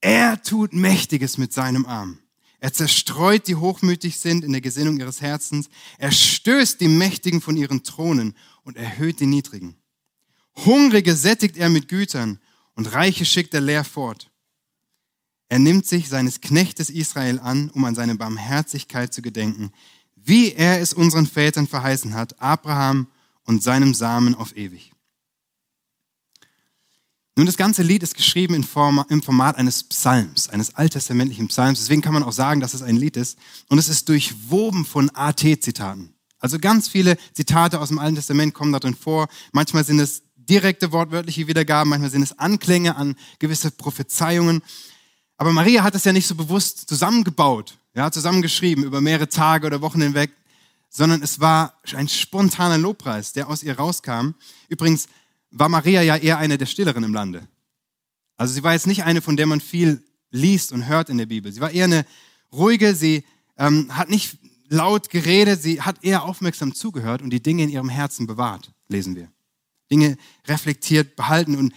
Er 0.01 0.41
tut 0.41 0.73
Mächtiges 0.73 1.37
mit 1.37 1.53
seinem 1.53 1.85
Arm. 1.85 2.19
Er 2.59 2.73
zerstreut 2.73 3.47
die 3.47 3.55
hochmütig 3.55 4.17
sind 4.17 4.43
in 4.43 4.51
der 4.51 4.61
Gesinnung 4.61 4.99
ihres 4.99 5.21
Herzens. 5.21 5.69
Er 5.99 6.11
stößt 6.11 6.81
die 6.81 6.87
Mächtigen 6.87 7.39
von 7.39 7.55
ihren 7.55 7.83
Thronen 7.83 8.35
und 8.63 8.77
erhöht 8.77 9.19
die 9.19 9.27
Niedrigen. 9.27 9.75
Hungrige 10.65 11.15
sättigt 11.15 11.55
er 11.55 11.69
mit 11.69 11.87
Gütern 11.87 12.39
und 12.73 12.91
Reiche 12.93 13.25
schickt 13.25 13.53
er 13.53 13.61
leer 13.61 13.83
fort. 13.83 14.31
Er 15.49 15.59
nimmt 15.59 15.85
sich 15.85 16.09
seines 16.09 16.41
Knechtes 16.41 16.89
Israel 16.89 17.39
an, 17.39 17.69
um 17.69 17.85
an 17.85 17.95
seine 17.95 18.15
Barmherzigkeit 18.15 19.13
zu 19.13 19.21
gedenken, 19.21 19.71
wie 20.15 20.51
er 20.51 20.81
es 20.81 20.93
unseren 20.93 21.25
Vätern 21.25 21.67
verheißen 21.67 22.13
hat, 22.13 22.39
Abraham 22.41 23.07
und 23.43 23.63
seinem 23.63 23.93
Samen 23.93 24.35
auf 24.35 24.57
ewig. 24.57 24.91
Nun, 27.37 27.45
das 27.45 27.55
ganze 27.55 27.83
Lied 27.83 28.01
ist 28.01 28.15
geschrieben 28.15 28.55
im 28.55 28.63
Format 28.63 29.57
eines 29.57 29.83
Psalms, 29.83 30.49
eines 30.49 30.73
alttestamentlichen 30.73 31.47
Psalms. 31.49 31.79
Deswegen 31.79 32.01
kann 32.01 32.13
man 32.13 32.23
auch 32.23 32.31
sagen, 32.31 32.61
dass 32.61 32.73
es 32.73 32.81
ein 32.81 32.97
Lied 32.97 33.15
ist. 33.15 33.37
Und 33.69 33.77
es 33.77 33.89
ist 33.89 34.09
durchwoben 34.09 34.85
von 34.85 35.11
AT-Zitaten. 35.11 36.15
Also 36.39 36.57
ganz 36.57 36.87
viele 36.87 37.15
Zitate 37.33 37.79
aus 37.79 37.89
dem 37.89 37.99
Alten 37.99 38.15
Testament 38.15 38.55
kommen 38.55 38.71
darin 38.71 38.95
vor. 38.95 39.27
Manchmal 39.51 39.83
sind 39.83 39.99
es 39.99 40.23
direkte 40.35 40.91
wortwörtliche 40.91 41.47
Wiedergaben, 41.47 41.91
manchmal 41.91 42.09
sind 42.09 42.23
es 42.23 42.39
Anklänge 42.39 42.95
an 42.95 43.15
gewisse 43.37 43.69
Prophezeiungen. 43.69 44.63
Aber 45.37 45.53
Maria 45.53 45.83
hat 45.83 45.95
es 45.95 46.03
ja 46.03 46.13
nicht 46.13 46.27
so 46.27 46.35
bewusst 46.35 46.89
zusammengebaut, 46.89 47.77
ja, 47.93 48.11
zusammengeschrieben 48.11 48.83
über 48.83 49.01
mehrere 49.01 49.29
Tage 49.29 49.67
oder 49.67 49.81
Wochen 49.81 50.01
hinweg, 50.01 50.31
sondern 50.89 51.21
es 51.21 51.39
war 51.39 51.79
ein 51.95 52.07
spontaner 52.07 52.77
Lobpreis, 52.77 53.33
der 53.33 53.47
aus 53.47 53.63
ihr 53.63 53.77
rauskam. 53.77 54.31
Übrigens 54.67 55.07
war 55.51 55.69
Maria 55.69 56.01
ja 56.01 56.15
eher 56.15 56.37
eine 56.37 56.57
der 56.57 56.65
Stilleren 56.65 57.03
im 57.03 57.13
Lande. 57.13 57.47
Also 58.35 58.53
sie 58.53 58.63
war 58.63 58.73
jetzt 58.73 58.87
nicht 58.87 59.03
eine, 59.03 59.21
von 59.21 59.37
der 59.37 59.45
man 59.45 59.61
viel 59.61 60.03
liest 60.31 60.71
und 60.71 60.87
hört 60.87 61.09
in 61.09 61.17
der 61.17 61.25
Bibel. 61.25 61.51
Sie 61.51 61.61
war 61.61 61.71
eher 61.71 61.85
eine 61.85 62.05
ruhige, 62.51 62.95
sie 62.95 63.23
ähm, 63.57 63.95
hat 63.95 64.09
nicht 64.09 64.37
laut 64.69 65.09
geredet, 65.09 65.61
sie 65.61 65.81
hat 65.81 66.03
eher 66.03 66.23
aufmerksam 66.23 66.73
zugehört 66.73 67.21
und 67.21 67.29
die 67.29 67.41
Dinge 67.41 67.63
in 67.63 67.69
ihrem 67.69 67.89
Herzen 67.89 68.27
bewahrt, 68.27 68.71
lesen 68.89 69.15
wir. 69.15 69.31
Dinge 69.89 70.17
reflektiert, 70.45 71.15
behalten 71.15 71.55
und 71.55 71.73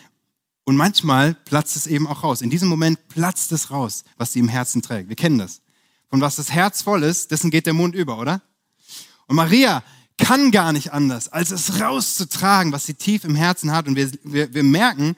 und 0.70 0.76
manchmal 0.76 1.34
platzt 1.34 1.74
es 1.74 1.88
eben 1.88 2.06
auch 2.06 2.22
raus. 2.22 2.42
In 2.42 2.48
diesem 2.48 2.68
Moment 2.68 3.08
platzt 3.08 3.50
es 3.50 3.72
raus, 3.72 4.04
was 4.18 4.32
sie 4.32 4.38
im 4.38 4.46
Herzen 4.46 4.82
trägt. 4.82 5.08
Wir 5.08 5.16
kennen 5.16 5.36
das. 5.36 5.62
Von 6.08 6.20
was 6.20 6.36
das 6.36 6.52
Herz 6.52 6.82
voll 6.82 7.02
ist, 7.02 7.32
dessen 7.32 7.50
geht 7.50 7.66
der 7.66 7.72
Mund 7.72 7.96
über, 7.96 8.18
oder? 8.18 8.40
Und 9.26 9.34
Maria 9.34 9.82
kann 10.16 10.52
gar 10.52 10.72
nicht 10.72 10.92
anders, 10.92 11.26
als 11.26 11.50
es 11.50 11.80
rauszutragen, 11.80 12.70
was 12.70 12.86
sie 12.86 12.94
tief 12.94 13.24
im 13.24 13.34
Herzen 13.34 13.72
hat. 13.72 13.88
Und 13.88 13.96
wir, 13.96 14.12
wir, 14.22 14.54
wir 14.54 14.62
merken, 14.62 15.16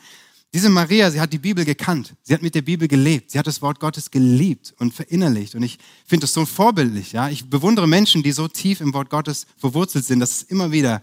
diese 0.55 0.71
Maria, 0.71 1.11
sie 1.11 1.21
hat 1.21 1.35
die 1.35 1.39
Bibel 1.39 1.67
gekannt. 1.67 2.15
Sie 2.23 2.33
hat 2.33 2.41
mit 2.41 2.55
der 2.55 2.63
Bibel 2.63 2.89
gelebt. 2.89 3.33
Sie 3.33 3.39
hat 3.39 3.47
das 3.47 3.61
Wort 3.61 3.79
Gottes 3.79 4.11
geliebt 4.11 4.73
und 4.79 4.95
verinnerlicht. 4.95 5.55
Und 5.55 5.65
ich 5.65 5.79
finde 6.07 6.25
das 6.25 6.33
so 6.33 6.47
vorbildlich. 6.47 7.13
Ja? 7.13 7.29
Ich 7.29 7.51
bewundere 7.51 7.87
Menschen, 7.87 8.23
die 8.23 8.33
so 8.33 8.49
tief 8.49 8.81
im 8.81 8.95
Wort 8.95 9.11
Gottes 9.11 9.47
verwurzelt 9.59 10.07
sind, 10.07 10.21
dass 10.21 10.31
es 10.31 10.43
immer 10.45 10.73
wieder 10.73 11.03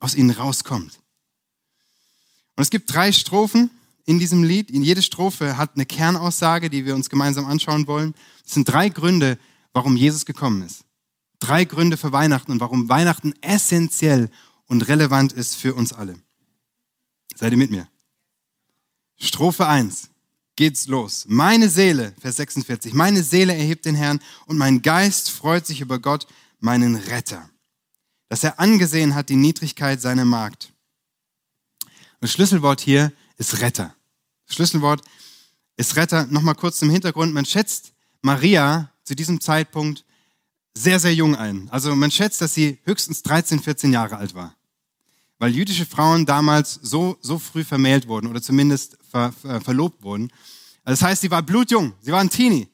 aus 0.00 0.14
ihnen 0.14 0.32
rauskommt. 0.32 1.00
Und 2.56 2.62
es 2.62 2.68
gibt 2.68 2.92
drei 2.92 3.10
Strophen 3.10 3.70
in 4.06 4.18
diesem 4.18 4.42
Lied. 4.42 4.70
In 4.70 4.82
jede 4.82 5.02
Strophe 5.02 5.58
hat 5.58 5.74
eine 5.74 5.84
Kernaussage, 5.84 6.70
die 6.70 6.86
wir 6.86 6.94
uns 6.94 7.10
gemeinsam 7.10 7.44
anschauen 7.44 7.86
wollen. 7.86 8.14
Es 8.44 8.54
sind 8.54 8.68
drei 8.68 8.88
Gründe, 8.88 9.38
warum 9.72 9.96
Jesus 9.96 10.24
gekommen 10.24 10.62
ist. 10.62 10.84
Drei 11.38 11.64
Gründe 11.64 11.98
für 11.98 12.12
Weihnachten 12.12 12.52
und 12.52 12.60
warum 12.60 12.88
Weihnachten 12.88 13.34
essentiell 13.42 14.30
und 14.66 14.88
relevant 14.88 15.32
ist 15.32 15.56
für 15.56 15.74
uns 15.74 15.92
alle. 15.92 16.14
Seid 17.34 17.52
ihr 17.52 17.58
mit 17.58 17.70
mir? 17.70 17.86
Strophe 19.18 19.66
1 19.66 20.08
geht's 20.56 20.86
los. 20.86 21.26
Meine 21.28 21.68
Seele, 21.68 22.14
Vers 22.18 22.36
46, 22.36 22.94
meine 22.94 23.22
Seele 23.22 23.54
erhebt 23.54 23.84
den 23.84 23.94
Herrn 23.94 24.20
und 24.46 24.56
mein 24.56 24.80
Geist 24.82 25.30
freut 25.30 25.66
sich 25.66 25.82
über 25.82 25.98
Gott, 25.98 26.26
meinen 26.58 26.96
Retter, 26.96 27.50
dass 28.30 28.42
er 28.42 28.58
angesehen 28.58 29.14
hat 29.14 29.28
die 29.28 29.36
Niedrigkeit 29.36 30.00
seiner 30.00 30.24
Magd. 30.24 30.72
Das 32.20 32.32
Schlüsselwort 32.32 32.80
hier 32.80 33.12
ist 33.36 33.60
Retter. 33.60 33.94
Schlüsselwort 34.46 35.02
ist 35.76 35.96
Retter. 35.96 36.26
Nochmal 36.26 36.54
kurz 36.54 36.78
zum 36.78 36.90
Hintergrund. 36.90 37.34
Man 37.34 37.44
schätzt 37.44 37.92
Maria 38.22 38.90
zu 39.04 39.14
diesem 39.14 39.40
Zeitpunkt 39.40 40.04
sehr, 40.74 41.00
sehr 41.00 41.14
jung 41.14 41.36
ein. 41.36 41.68
Also 41.70 41.94
man 41.94 42.10
schätzt, 42.10 42.40
dass 42.40 42.54
sie 42.54 42.78
höchstens 42.84 43.22
13, 43.22 43.60
14 43.60 43.92
Jahre 43.92 44.16
alt 44.16 44.34
war 44.34 44.56
weil 45.38 45.54
jüdische 45.54 45.86
Frauen 45.86 46.24
damals 46.24 46.78
so, 46.82 47.18
so 47.20 47.38
früh 47.38 47.64
vermählt 47.64 48.08
wurden 48.08 48.28
oder 48.28 48.40
zumindest 48.40 48.96
ver, 49.10 49.32
ver, 49.32 49.60
verlobt 49.60 50.02
wurden. 50.02 50.30
Das 50.84 51.02
heißt, 51.02 51.22
sie 51.22 51.30
war 51.30 51.42
blutjung, 51.42 51.92
sie 52.00 52.12
war 52.12 52.20
ein 52.20 52.30
Teenie. 52.30 52.68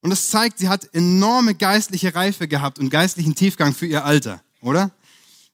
Und 0.00 0.10
das 0.10 0.28
zeigt, 0.28 0.58
sie 0.58 0.68
hat 0.68 0.92
enorme 0.94 1.54
geistliche 1.54 2.14
Reife 2.14 2.48
gehabt 2.48 2.78
und 2.78 2.90
geistlichen 2.90 3.34
Tiefgang 3.34 3.74
für 3.74 3.86
ihr 3.86 4.04
Alter, 4.04 4.42
oder? 4.60 4.90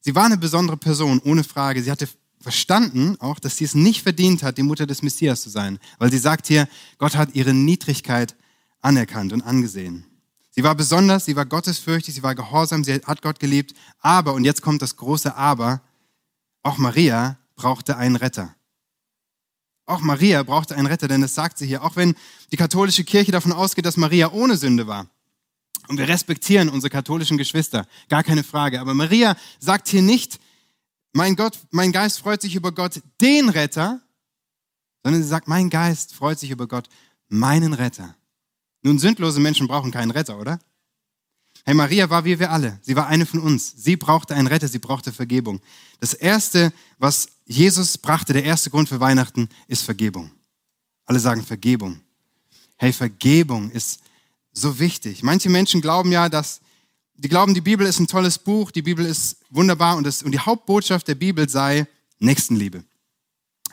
Sie 0.00 0.14
war 0.14 0.25
eine 0.25 0.38
besondere 0.38 0.76
Person, 0.76 1.20
ohne 1.25 1.44
Frage. 1.44 1.82
Sie 1.82 1.90
hatte 1.90 2.09
verstanden 2.40 3.16
auch, 3.20 3.38
dass 3.38 3.56
sie 3.56 3.64
es 3.64 3.75
nicht 3.75 4.02
verdient 4.02 4.42
hat, 4.42 4.59
die 4.59 4.62
Mutter 4.62 4.87
des 4.87 5.02
Messias 5.02 5.42
zu 5.42 5.50
sein, 5.50 5.78
weil 5.99 6.11
sie 6.11 6.18
sagt 6.18 6.47
hier, 6.47 6.68
Gott 6.99 7.16
hat 7.16 7.35
ihre 7.35 7.52
Niedrigkeit 7.52 8.35
anerkannt 8.80 9.32
und 9.32 9.42
angesehen. 9.42 10.06
Sie 10.50 10.64
war 10.64 10.75
besonders, 10.75 11.26
sie 11.26 11.37
war 11.37 11.47
gottesfürchtig, 11.47 12.14
sie 12.14 12.23
war 12.23 12.35
gehorsam, 12.35 12.82
sie 12.82 12.94
hat 12.94 13.23
Gott 13.23 13.38
geliebt, 13.38 13.75
aber, 14.00 14.32
und 14.32 14.44
jetzt 14.44 14.62
kommt 14.62 14.82
das 14.82 14.97
große 14.97 15.37
Aber, 15.37 15.80
auch 16.62 16.78
Maria 16.78 17.38
brauchte 17.56 17.97
einen 17.97 18.16
Retter. 18.16 18.54
Auch 19.87 20.00
Maria 20.00 20.42
brauchte 20.42 20.76
einen 20.76 20.87
Retter, 20.87 21.09
denn 21.09 21.20
das 21.20 21.35
sagt 21.35 21.59
sie 21.59 21.66
hier. 21.66 21.82
Auch 21.82 21.97
wenn 21.97 22.14
die 22.52 22.56
katholische 22.56 23.04
Kirche 23.04 23.32
davon 23.32 23.52
ausgeht, 23.52 23.87
dass 23.87 23.97
Maria 23.97 24.30
ohne 24.30 24.56
Sünde 24.56 24.87
war. 24.87 25.09
Und 25.88 25.99
wir 25.99 26.06
respektieren 26.06 26.68
unsere 26.68 26.90
katholischen 26.90 27.38
Geschwister, 27.38 27.87
gar 28.09 28.23
keine 28.23 28.44
Frage. 28.44 28.80
Aber 28.80 28.94
Maria 28.94 29.37
sagt 29.59 29.88
hier 29.88 30.02
nicht, 30.02 30.38
mein 31.12 31.37
Gott, 31.37 31.59
mein 31.71 31.93
Geist 31.93 32.21
freut 32.21 32.43
sich 32.43 32.55
über 32.55 32.73
Gott, 32.73 33.02
den 33.21 33.49
Retter, 33.49 34.00
sondern 35.02 35.23
sie 35.23 35.29
sagt, 35.29 35.49
mein 35.49 35.71
Geist 35.71 36.14
freut 36.14 36.38
sich 36.38 36.50
über 36.50 36.67
Gott, 36.67 36.88
meinen 37.29 37.73
Retter. 37.73 38.17
Nun, 38.83 38.99
sündlose 38.99 39.40
Menschen 39.40 39.69
brauchen 39.69 39.90
keinen 39.90 40.11
Retter, 40.11 40.38
oder? 40.38 40.59
Hey, 41.64 41.75
Maria 41.75 42.09
war 42.09 42.25
wie 42.25 42.38
wir 42.38 42.50
alle. 42.50 42.79
Sie 42.83 42.97
war 42.97 43.07
eine 43.07 43.26
von 43.26 43.40
uns. 43.40 43.75
Sie 43.76 43.97
brauchte 43.97 44.35
einen 44.35 44.47
Retter, 44.47 44.69
sie 44.69 44.79
brauchte 44.79 45.12
Vergebung. 45.12 45.61
Das 46.00 46.14
erste, 46.14 46.73
was 46.99 47.29
Jesus 47.45 47.99
brachte, 47.99 48.33
der 48.33 48.45
erste 48.45 48.71
Grund 48.71 48.88
für 48.88 49.00
Weihnachten, 49.00 49.49
ist 49.67 49.83
Vergebung. 49.83 50.31
Alle 51.05 51.21
sagen 51.21 51.45
Vergebung. 51.45 52.00
Hey, 52.76 52.93
Vergebung 52.93 53.71
ist 53.71 54.00
so 54.52 54.79
wichtig. 54.79 55.23
Manche 55.23 55.50
Menschen 55.50 55.81
glauben 55.81 56.12
ja, 56.12 56.29
dass, 56.29 56.61
die 57.21 57.29
glauben, 57.29 57.53
die 57.53 57.61
Bibel 57.61 57.87
ist 57.87 58.00
ein 58.00 58.07
tolles 58.07 58.39
Buch, 58.39 58.71
die 58.71 58.81
Bibel 58.83 59.05
ist 59.05 59.37
wunderbar 59.50 59.97
und, 59.97 60.07
das, 60.07 60.23
und 60.23 60.33
die 60.33 60.39
Hauptbotschaft 60.39 61.07
der 61.07 61.15
Bibel 61.15 61.49
sei 61.49 61.87
Nächstenliebe. 62.19 62.83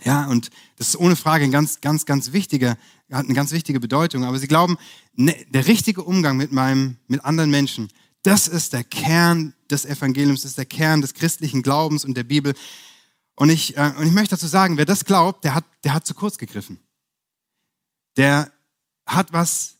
Ja, 0.03 0.27
und 0.27 0.49
das 0.75 0.89
ist 0.89 0.97
ohne 0.97 1.15
Frage 1.15 1.45
ein 1.45 1.51
ganz, 1.51 1.79
ganz, 1.79 2.05
ganz 2.05 2.33
wichtiger, 2.33 2.77
hat 3.09 3.25
eine 3.25 3.33
ganz 3.33 3.51
wichtige 3.51 3.79
Bedeutung. 3.79 4.25
Aber 4.25 4.37
sie 4.37 4.47
glauben, 4.47 4.77
ne, 5.13 5.33
der 5.49 5.65
richtige 5.65 6.03
Umgang 6.03 6.35
mit 6.35 6.51
meinem, 6.51 6.97
mit 7.07 7.23
anderen 7.23 7.49
Menschen, 7.49 7.87
das 8.21 8.49
ist 8.49 8.73
der 8.73 8.83
Kern 8.83 9.53
des 9.71 9.85
Evangeliums, 9.85 10.41
das 10.41 10.51
ist 10.51 10.57
der 10.57 10.65
Kern 10.65 11.01
des 11.01 11.13
christlichen 11.13 11.63
Glaubens 11.63 12.03
und 12.03 12.17
der 12.17 12.25
Bibel. 12.25 12.53
Und 13.35 13.49
ich, 13.49 13.77
äh, 13.77 13.93
und 13.97 14.05
ich 14.05 14.13
möchte 14.13 14.35
dazu 14.35 14.47
sagen, 14.47 14.77
wer 14.77 14.85
das 14.85 15.05
glaubt, 15.05 15.45
der 15.45 15.55
hat, 15.55 15.63
der 15.85 15.93
hat 15.93 16.05
zu 16.05 16.13
kurz 16.13 16.37
gegriffen. 16.37 16.79
Der 18.17 18.51
hat 19.05 19.31
was 19.31 19.75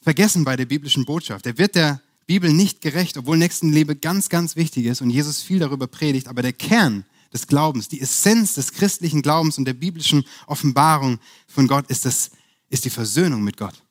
vergessen 0.00 0.44
bei 0.44 0.56
der 0.56 0.64
biblischen 0.64 1.04
Botschaft. 1.04 1.44
Der 1.44 1.58
wird 1.58 1.74
der 1.74 2.00
Bibel 2.30 2.52
nicht 2.52 2.80
gerecht, 2.80 3.16
obwohl 3.16 3.36
Nächstenliebe 3.36 3.96
ganz, 3.96 4.28
ganz 4.28 4.54
wichtig 4.54 4.86
ist 4.86 5.02
und 5.02 5.10
Jesus 5.10 5.42
viel 5.42 5.58
darüber 5.58 5.88
predigt. 5.88 6.28
Aber 6.28 6.42
der 6.42 6.52
Kern 6.52 7.04
des 7.32 7.48
Glaubens, 7.48 7.88
die 7.88 8.00
Essenz 8.00 8.54
des 8.54 8.70
christlichen 8.70 9.20
Glaubens 9.20 9.58
und 9.58 9.64
der 9.64 9.72
biblischen 9.72 10.24
Offenbarung 10.46 11.18
von 11.48 11.66
Gott 11.66 11.90
ist, 11.90 12.04
das, 12.04 12.30
ist 12.68 12.84
die 12.84 12.90
Versöhnung 12.90 13.42
mit 13.42 13.56
Gott. 13.56 13.82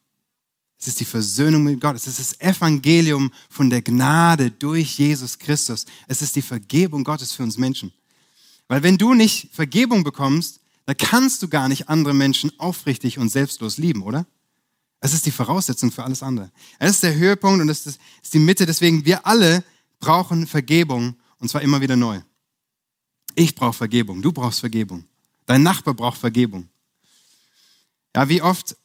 Es 0.79 0.87
ist 0.87 1.01
die 1.01 1.05
Versöhnung 1.05 1.65
mit 1.65 1.81
Gott. 1.81 1.97
Es 1.97 2.07
ist 2.07 2.17
das 2.17 2.39
Evangelium 2.39 3.29
von 3.49 3.69
der 3.69 3.81
Gnade 3.81 4.51
durch 4.51 4.97
Jesus 4.97 5.37
Christus. 5.37 5.85
Es 6.07 6.21
ist 6.21 6.33
die 6.37 6.41
Vergebung 6.41 7.03
Gottes 7.03 7.33
für 7.33 7.43
uns 7.43 7.57
Menschen. 7.57 7.91
Weil 8.69 8.83
wenn 8.83 8.97
du 8.97 9.15
nicht 9.15 9.53
Vergebung 9.53 10.05
bekommst, 10.05 10.61
dann 10.85 10.95
kannst 10.95 11.43
du 11.43 11.49
gar 11.49 11.67
nicht 11.67 11.89
andere 11.89 12.13
Menschen 12.13 12.57
aufrichtig 12.57 13.17
und 13.17 13.27
selbstlos 13.27 13.77
lieben, 13.77 14.01
oder? 14.01 14.25
Es 15.01 15.13
ist 15.13 15.25
die 15.25 15.31
Voraussetzung 15.31 15.91
für 15.91 16.03
alles 16.03 16.21
andere. 16.23 16.51
Es 16.77 16.91
ist 16.91 17.03
der 17.03 17.15
Höhepunkt 17.15 17.61
und 17.61 17.69
es 17.69 17.85
ist 17.85 17.99
die 18.33 18.39
Mitte. 18.39 18.65
Deswegen, 18.65 19.05
wir 19.05 19.25
alle 19.25 19.63
brauchen 19.99 20.45
Vergebung 20.45 21.15
und 21.39 21.49
zwar 21.49 21.61
immer 21.61 21.81
wieder 21.81 21.95
neu. 21.95 22.19
Ich 23.35 23.55
brauche 23.55 23.73
Vergebung, 23.73 24.21
du 24.21 24.31
brauchst 24.31 24.59
Vergebung. 24.59 25.05
Dein 25.45 25.63
Nachbar 25.63 25.93
braucht 25.93 26.17
Vergebung. 26.17 26.67
Ja, 28.15 28.27
wie 28.27 28.41
oft 28.41 28.75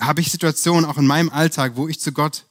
habe 0.00 0.20
ich 0.20 0.30
Situationen 0.30 0.84
auch 0.84 0.98
in 0.98 1.06
meinem 1.06 1.30
Alltag, 1.30 1.72
wo 1.76 1.88
ich 1.88 2.00
zu 2.00 2.12
Gott 2.12 2.44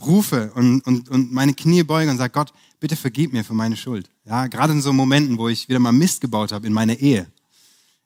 rufe 0.00 0.52
und, 0.54 0.80
und, 0.86 1.08
und 1.08 1.32
meine 1.32 1.54
Knie 1.54 1.82
beuge 1.82 2.10
und 2.10 2.18
sage, 2.18 2.32
Gott, 2.32 2.52
bitte 2.80 2.96
vergib 2.96 3.32
mir 3.32 3.44
für 3.44 3.54
meine 3.54 3.76
Schuld. 3.76 4.08
Ja, 4.24 4.46
gerade 4.46 4.72
in 4.72 4.82
so 4.82 4.92
Momenten, 4.92 5.38
wo 5.38 5.48
ich 5.48 5.68
wieder 5.68 5.78
mal 5.78 5.92
Mist 5.92 6.20
gebaut 6.20 6.52
habe 6.52 6.66
in 6.66 6.72
meiner 6.72 6.98
Ehe. 6.98 7.30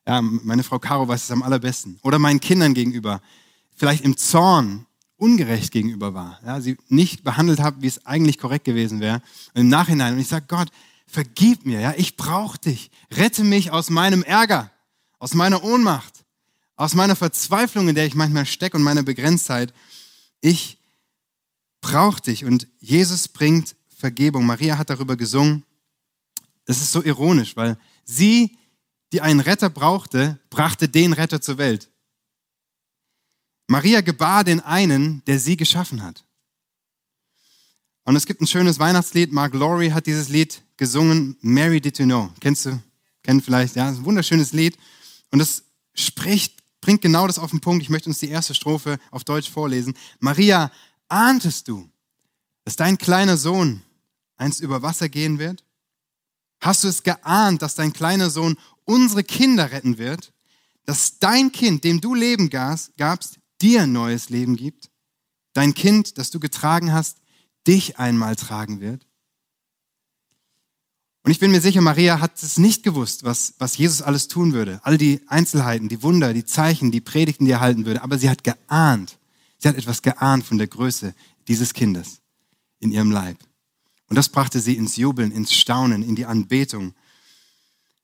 Ja, 0.06 0.20
meine 0.20 0.62
Frau 0.62 0.78
Caro 0.78 1.06
weiß 1.08 1.24
es 1.24 1.30
am 1.30 1.42
allerbesten. 1.42 1.98
Oder 2.02 2.18
meinen 2.18 2.40
Kindern 2.40 2.74
gegenüber. 2.74 3.20
Vielleicht 3.76 4.04
im 4.04 4.16
Zorn 4.16 4.86
ungerecht 5.16 5.72
gegenüber 5.72 6.14
war. 6.14 6.40
Ja, 6.44 6.60
sie 6.60 6.76
nicht 6.88 7.24
behandelt 7.24 7.60
habe, 7.60 7.82
wie 7.82 7.86
es 7.86 8.04
eigentlich 8.06 8.38
korrekt 8.38 8.64
gewesen 8.64 9.00
wäre. 9.00 9.22
Und 9.54 9.62
im 9.62 9.68
Nachhinein. 9.68 10.14
Und 10.14 10.20
ich 10.20 10.28
sage, 10.28 10.46
Gott, 10.48 10.68
vergib 11.06 11.64
mir, 11.64 11.80
ja, 11.80 11.94
ich 11.96 12.16
brauche 12.16 12.58
dich. 12.58 12.90
Rette 13.12 13.44
mich 13.44 13.70
aus 13.70 13.90
meinem 13.90 14.22
Ärger, 14.22 14.70
aus 15.18 15.34
meiner 15.34 15.62
Ohnmacht, 15.62 16.24
aus 16.76 16.94
meiner 16.94 17.16
Verzweiflung, 17.16 17.88
in 17.88 17.94
der 17.94 18.06
ich 18.06 18.14
manchmal 18.14 18.46
stecke 18.46 18.76
und 18.76 18.82
meiner 18.82 19.02
Begrenztheit. 19.02 19.72
Ich 20.40 20.78
brauche 21.80 22.20
dich 22.20 22.44
und 22.44 22.66
Jesus 22.80 23.28
bringt 23.28 23.76
Vergebung. 23.88 24.44
Maria 24.44 24.76
hat 24.76 24.90
darüber 24.90 25.16
gesungen. 25.16 25.64
Das 26.64 26.80
ist 26.80 26.92
so 26.92 27.02
ironisch, 27.02 27.56
weil 27.56 27.78
sie, 28.04 28.58
die 29.12 29.20
einen 29.20 29.40
Retter 29.40 29.70
brauchte, 29.70 30.38
brachte 30.50 30.88
den 30.88 31.12
Retter 31.12 31.40
zur 31.40 31.58
Welt. 31.58 31.88
Maria 33.66 34.00
gebar 34.00 34.44
den 34.44 34.60
einen, 34.60 35.24
der 35.26 35.38
sie 35.38 35.56
geschaffen 35.56 36.02
hat. 36.02 36.24
Und 38.04 38.14
es 38.14 38.26
gibt 38.26 38.40
ein 38.40 38.46
schönes 38.46 38.78
Weihnachtslied. 38.78 39.32
Mark 39.32 39.52
Laurie 39.54 39.92
hat 39.92 40.06
dieses 40.06 40.28
Lied 40.28 40.62
gesungen. 40.76 41.36
Mary 41.40 41.80
Did 41.80 41.98
You 41.98 42.04
Know. 42.04 42.30
Kennst 42.40 42.66
du? 42.66 42.80
Kennen 43.22 43.42
vielleicht? 43.42 43.74
Ja, 43.74 43.88
ein 43.88 44.04
wunderschönes 44.04 44.52
Lied. 44.52 44.78
Und 45.32 45.40
es 45.40 45.64
spricht, 45.94 46.62
bringt 46.80 47.02
genau 47.02 47.26
das 47.26 47.40
auf 47.40 47.50
den 47.50 47.60
Punkt. 47.60 47.82
Ich 47.82 47.90
möchte 47.90 48.08
uns 48.08 48.20
die 48.20 48.28
erste 48.28 48.54
Strophe 48.54 49.00
auf 49.10 49.24
Deutsch 49.24 49.50
vorlesen. 49.50 49.94
Maria, 50.20 50.70
ahntest 51.08 51.66
du, 51.66 51.90
dass 52.64 52.76
dein 52.76 52.96
kleiner 52.96 53.36
Sohn 53.36 53.82
einst 54.36 54.60
über 54.60 54.82
Wasser 54.82 55.08
gehen 55.08 55.40
wird? 55.40 55.64
Hast 56.60 56.84
du 56.84 56.88
es 56.88 57.02
geahnt, 57.02 57.60
dass 57.62 57.74
dein 57.74 57.92
kleiner 57.92 58.30
Sohn 58.30 58.56
unsere 58.84 59.24
Kinder 59.24 59.72
retten 59.72 59.98
wird? 59.98 60.32
Dass 60.84 61.18
dein 61.18 61.50
Kind, 61.50 61.82
dem 61.82 62.00
du 62.00 62.14
Leben 62.14 62.50
gabst, 62.50 63.40
dir 63.62 63.82
ein 63.82 63.92
neues 63.92 64.28
Leben 64.30 64.56
gibt? 64.56 64.90
Dein 65.52 65.74
Kind, 65.74 66.18
das 66.18 66.30
du 66.30 66.40
getragen 66.40 66.92
hast, 66.92 67.18
dich 67.66 67.98
einmal 67.98 68.36
tragen 68.36 68.80
wird. 68.80 69.06
Und 71.26 71.32
ich 71.32 71.40
bin 71.40 71.50
mir 71.50 71.60
sicher, 71.60 71.80
Maria 71.80 72.20
hat 72.20 72.40
es 72.40 72.56
nicht 72.56 72.84
gewusst, 72.84 73.24
was, 73.24 73.54
was 73.58 73.76
Jesus 73.76 74.00
alles 74.00 74.28
tun 74.28 74.52
würde. 74.52 74.78
All 74.84 74.96
die 74.96 75.22
Einzelheiten, 75.26 75.88
die 75.88 76.04
Wunder, 76.04 76.32
die 76.32 76.44
Zeichen, 76.44 76.92
die 76.92 77.00
Predigten, 77.00 77.46
die 77.46 77.50
er 77.50 77.60
halten 77.60 77.84
würde. 77.84 78.02
Aber 78.02 78.16
sie 78.16 78.30
hat 78.30 78.44
geahnt. 78.44 79.18
Sie 79.58 79.68
hat 79.68 79.74
etwas 79.74 80.02
geahnt 80.02 80.44
von 80.44 80.58
der 80.58 80.68
Größe 80.68 81.14
dieses 81.48 81.74
Kindes 81.74 82.20
in 82.78 82.92
ihrem 82.92 83.10
Leib. 83.10 83.38
Und 84.08 84.14
das 84.14 84.28
brachte 84.28 84.60
sie 84.60 84.76
ins 84.76 84.96
Jubeln, 84.96 85.32
ins 85.32 85.52
Staunen, 85.52 86.04
in 86.04 86.14
die 86.14 86.26
Anbetung. 86.26 86.94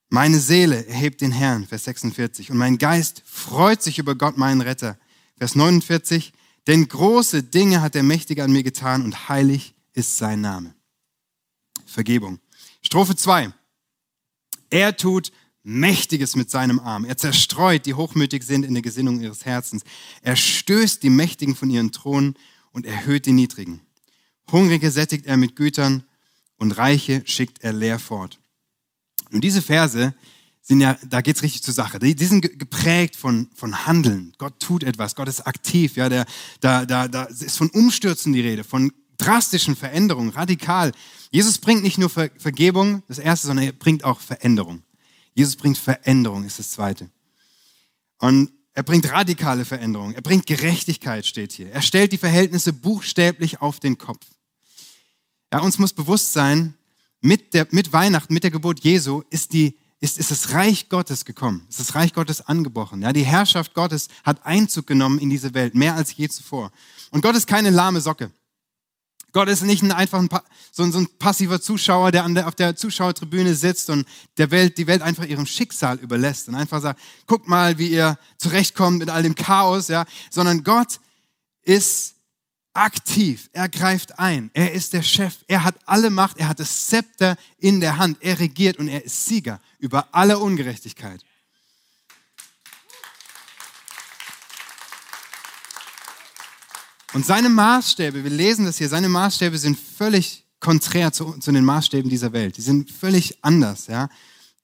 Meine 0.08 0.40
Seele 0.40 0.84
erhebt 0.86 1.20
den 1.20 1.30
Herrn, 1.30 1.66
Vers 1.66 1.84
46, 1.84 2.50
und 2.50 2.56
mein 2.56 2.76
Geist 2.76 3.22
freut 3.24 3.82
sich 3.82 4.00
über 4.00 4.16
Gott, 4.16 4.36
meinen 4.36 4.62
Retter. 4.62 4.98
Vers 5.42 5.56
49, 5.56 6.32
denn 6.68 6.86
große 6.86 7.42
Dinge 7.42 7.80
hat 7.80 7.96
der 7.96 8.04
Mächtige 8.04 8.44
an 8.44 8.52
mir 8.52 8.62
getan 8.62 9.02
und 9.02 9.28
heilig 9.28 9.74
ist 9.92 10.16
sein 10.16 10.40
Name. 10.40 10.72
Vergebung. 11.84 12.38
Strophe 12.80 13.16
2. 13.16 13.52
Er 14.70 14.96
tut 14.96 15.32
Mächtiges 15.64 16.36
mit 16.36 16.48
seinem 16.48 16.78
Arm. 16.78 17.04
Er 17.04 17.16
zerstreut, 17.16 17.86
die 17.86 17.94
hochmütig 17.94 18.44
sind 18.44 18.64
in 18.64 18.74
der 18.74 18.84
Gesinnung 18.84 19.20
ihres 19.20 19.44
Herzens. 19.44 19.82
Er 20.20 20.36
stößt 20.36 21.02
die 21.02 21.10
Mächtigen 21.10 21.56
von 21.56 21.70
ihren 21.70 21.90
Thronen 21.90 22.36
und 22.70 22.86
erhöht 22.86 23.26
die 23.26 23.32
Niedrigen. 23.32 23.80
Hungrige 24.52 24.92
sättigt 24.92 25.26
er 25.26 25.36
mit 25.36 25.56
Gütern 25.56 26.04
und 26.56 26.70
Reiche 26.70 27.24
schickt 27.24 27.64
er 27.64 27.72
leer 27.72 27.98
fort. 27.98 28.38
Und 29.32 29.42
diese 29.42 29.60
Verse 29.60 30.14
sind 30.62 30.80
ja, 30.80 30.96
da 31.08 31.20
geht's 31.20 31.42
richtig 31.42 31.62
zur 31.62 31.74
Sache. 31.74 31.98
Die, 31.98 32.14
die 32.14 32.24
sind 32.24 32.58
geprägt 32.58 33.16
von, 33.16 33.48
von 33.54 33.86
Handeln. 33.86 34.32
Gott 34.38 34.60
tut 34.60 34.84
etwas, 34.84 35.16
Gott 35.16 35.28
ist 35.28 35.40
aktiv. 35.40 35.96
Ja, 35.96 36.08
der, 36.08 36.24
da, 36.60 36.86
da, 36.86 37.08
da 37.08 37.24
ist 37.24 37.58
von 37.58 37.68
Umstürzen 37.70 38.32
die 38.32 38.40
Rede, 38.40 38.62
von 38.62 38.92
drastischen 39.18 39.74
Veränderungen, 39.74 40.30
radikal. 40.30 40.92
Jesus 41.30 41.58
bringt 41.58 41.82
nicht 41.82 41.98
nur 41.98 42.10
Ver 42.10 42.30
Vergebung, 42.38 43.02
das 43.08 43.18
Erste, 43.18 43.48
sondern 43.48 43.66
er 43.66 43.72
bringt 43.72 44.04
auch 44.04 44.20
Veränderung. 44.20 44.82
Jesus 45.34 45.56
bringt 45.56 45.78
Veränderung, 45.78 46.44
ist 46.44 46.58
das 46.58 46.70
Zweite. 46.70 47.10
Und 48.18 48.52
er 48.74 48.82
bringt 48.84 49.10
radikale 49.10 49.64
Veränderung. 49.64 50.14
Er 50.14 50.22
bringt 50.22 50.46
Gerechtigkeit, 50.46 51.26
steht 51.26 51.52
hier. 51.52 51.70
Er 51.70 51.82
stellt 51.82 52.12
die 52.12 52.18
Verhältnisse 52.18 52.72
buchstäblich 52.72 53.60
auf 53.60 53.80
den 53.80 53.98
Kopf. 53.98 54.24
Ja, 55.52 55.60
uns 55.60 55.78
muss 55.78 55.92
bewusst 55.92 56.32
sein, 56.32 56.74
mit, 57.20 57.54
der, 57.54 57.66
mit 57.70 57.92
Weihnachten, 57.92 58.32
mit 58.32 58.44
der 58.44 58.50
Geburt 58.50 58.80
Jesu 58.80 59.22
ist, 59.30 59.52
die, 59.52 59.76
ist, 60.02 60.18
ist 60.18 60.32
das 60.32 60.52
Reich 60.52 60.88
Gottes 60.88 61.24
gekommen. 61.24 61.64
Ist 61.68 61.78
das 61.78 61.94
Reich 61.94 62.12
Gottes 62.12 62.40
angebrochen. 62.40 63.02
Ja, 63.02 63.12
die 63.12 63.22
Herrschaft 63.22 63.72
Gottes 63.72 64.08
hat 64.24 64.44
Einzug 64.44 64.88
genommen 64.88 65.20
in 65.20 65.30
diese 65.30 65.54
Welt, 65.54 65.76
mehr 65.76 65.94
als 65.94 66.16
je 66.16 66.28
zuvor. 66.28 66.72
Und 67.12 67.22
Gott 67.22 67.36
ist 67.36 67.46
keine 67.46 67.70
lahme 67.70 68.00
Socke. 68.00 68.32
Gott 69.32 69.48
ist 69.48 69.62
nicht 69.62 69.82
ein, 69.84 69.92
einfach 69.92 70.18
ein, 70.18 70.28
so, 70.72 70.82
ein, 70.82 70.90
so 70.90 70.98
ein 70.98 71.06
passiver 71.20 71.60
Zuschauer, 71.60 72.10
der, 72.10 72.28
der 72.30 72.48
auf 72.48 72.56
der 72.56 72.74
Zuschauertribüne 72.74 73.54
sitzt 73.54 73.90
und 73.90 74.04
der 74.38 74.50
Welt, 74.50 74.76
die 74.76 74.88
Welt 74.88 75.02
einfach 75.02 75.24
ihrem 75.24 75.46
Schicksal 75.46 75.98
überlässt 75.98 76.48
und 76.48 76.56
einfach 76.56 76.82
sagt, 76.82 77.00
guckt 77.28 77.46
mal, 77.46 77.78
wie 77.78 77.86
ihr 77.86 78.18
zurechtkommt 78.38 78.98
mit 78.98 79.08
all 79.08 79.22
dem 79.22 79.36
Chaos, 79.36 79.86
ja, 79.86 80.04
sondern 80.30 80.64
Gott 80.64 80.98
ist 81.62 82.16
aktiv, 82.74 83.50
er 83.52 83.68
greift 83.68 84.18
ein, 84.18 84.50
er 84.54 84.72
ist 84.72 84.92
der 84.92 85.02
Chef, 85.02 85.36
er 85.46 85.64
hat 85.64 85.76
alle 85.84 86.10
Macht, 86.10 86.38
er 86.38 86.48
hat 86.48 86.60
das 86.60 86.86
Zepter 86.86 87.36
in 87.58 87.80
der 87.80 87.98
Hand, 87.98 88.18
er 88.20 88.38
regiert 88.38 88.78
und 88.78 88.88
er 88.88 89.04
ist 89.04 89.26
Sieger 89.26 89.60
über 89.78 90.08
alle 90.12 90.38
Ungerechtigkeit. 90.38 91.24
Und 97.12 97.26
seine 97.26 97.50
Maßstäbe, 97.50 98.24
wir 98.24 98.30
lesen 98.30 98.64
das 98.64 98.78
hier, 98.78 98.88
seine 98.88 99.08
Maßstäbe 99.08 99.58
sind 99.58 99.78
völlig 99.78 100.46
konträr 100.60 101.12
zu, 101.12 101.32
zu 101.38 101.52
den 101.52 101.64
Maßstäben 101.64 102.08
dieser 102.08 102.32
Welt. 102.32 102.56
Die 102.56 102.62
sind 102.62 102.90
völlig 102.90 103.44
anders. 103.44 103.86
Ja? 103.88 104.08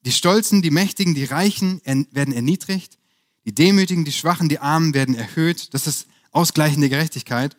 Die 0.06 0.12
Stolzen, 0.12 0.62
die 0.62 0.70
Mächtigen, 0.70 1.14
die 1.14 1.24
Reichen 1.24 1.82
werden 1.84 2.32
erniedrigt. 2.32 2.96
Die 3.44 3.54
Demütigen, 3.54 4.04
die 4.04 4.12
Schwachen, 4.12 4.48
die 4.48 4.60
Armen 4.60 4.94
werden 4.94 5.14
erhöht. 5.14 5.74
Das 5.74 5.86
ist 5.86 6.06
ausgleichende 6.30 6.88
Gerechtigkeit. 6.88 7.56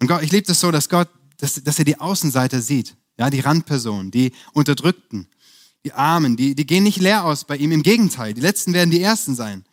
Und 0.00 0.08
Gott, 0.08 0.22
ich 0.22 0.32
liebe 0.32 0.46
das 0.46 0.60
so, 0.60 0.70
dass 0.70 0.88
Gott, 0.88 1.08
dass, 1.38 1.62
dass 1.62 1.78
er 1.78 1.84
die 1.84 1.98
Außenseiter 1.98 2.60
sieht. 2.60 2.96
Ja, 3.18 3.30
die 3.30 3.40
Randpersonen, 3.40 4.10
die 4.10 4.32
Unterdrückten, 4.52 5.28
die 5.84 5.92
Armen, 5.92 6.36
die, 6.36 6.54
die 6.54 6.66
gehen 6.66 6.84
nicht 6.84 7.00
leer 7.00 7.24
aus 7.24 7.44
bei 7.44 7.56
ihm. 7.56 7.72
Im 7.72 7.82
Gegenteil, 7.82 8.34
die 8.34 8.42
Letzten 8.42 8.74
werden 8.74 8.90
die 8.90 9.00
Ersten 9.00 9.34
sein. 9.34 9.64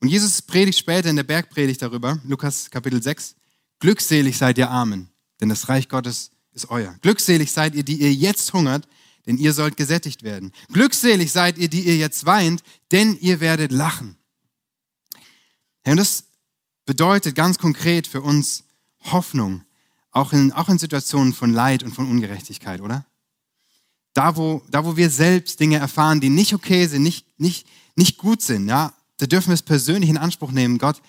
Und 0.00 0.08
Jesus 0.08 0.42
predigt 0.42 0.78
später 0.78 1.08
in 1.08 1.16
der 1.16 1.24
Bergpredigt 1.24 1.80
darüber, 1.80 2.20
Lukas 2.24 2.70
Kapitel 2.70 3.02
6. 3.02 3.34
Glückselig 3.78 4.36
seid 4.36 4.58
ihr 4.58 4.70
Armen, 4.70 5.08
denn 5.40 5.48
das 5.48 5.68
Reich 5.68 5.88
Gottes 5.88 6.30
ist 6.52 6.70
euer. 6.70 6.94
Glückselig 7.00 7.50
seid 7.52 7.74
ihr, 7.74 7.82
die 7.82 8.00
ihr 8.00 8.12
jetzt 8.12 8.52
hungert, 8.52 8.86
denn 9.26 9.38
ihr 9.38 9.52
sollt 9.52 9.76
gesättigt 9.76 10.22
werden. 10.22 10.52
Glückselig 10.72 11.32
seid 11.32 11.58
ihr, 11.58 11.68
die 11.68 11.82
ihr 11.82 11.96
jetzt 11.96 12.26
weint, 12.26 12.62
denn 12.92 13.18
ihr 13.20 13.40
werdet 13.40 13.72
lachen. 13.72 14.16
Ja, 15.84 15.92
und 15.92 15.98
das 15.98 16.24
bedeutet 16.84 17.34
ganz 17.34 17.58
konkret 17.58 18.06
für 18.06 18.20
uns 18.20 18.64
Hoffnung, 19.12 19.62
auch 20.10 20.32
in, 20.32 20.52
auch 20.52 20.68
in 20.68 20.78
Situationen 20.78 21.32
von 21.32 21.52
Leid 21.52 21.82
und 21.82 21.94
von 21.94 22.08
Ungerechtigkeit, 22.08 22.80
oder? 22.80 23.04
Da 24.14 24.36
wo, 24.36 24.62
da, 24.70 24.84
wo 24.84 24.96
wir 24.96 25.10
selbst 25.10 25.60
Dinge 25.60 25.78
erfahren, 25.78 26.20
die 26.20 26.30
nicht 26.30 26.54
okay 26.54 26.86
sind, 26.86 27.02
nicht, 27.02 27.26
nicht, 27.38 27.66
nicht 27.96 28.16
gut 28.18 28.40
sind, 28.40 28.66
ja, 28.68 28.94
da 29.18 29.26
dürfen 29.26 29.48
wir 29.48 29.54
es 29.54 29.62
persönlich 29.62 30.10
in 30.10 30.16
Anspruch 30.16 30.52
nehmen. 30.52 30.78
Gott, 30.78 31.00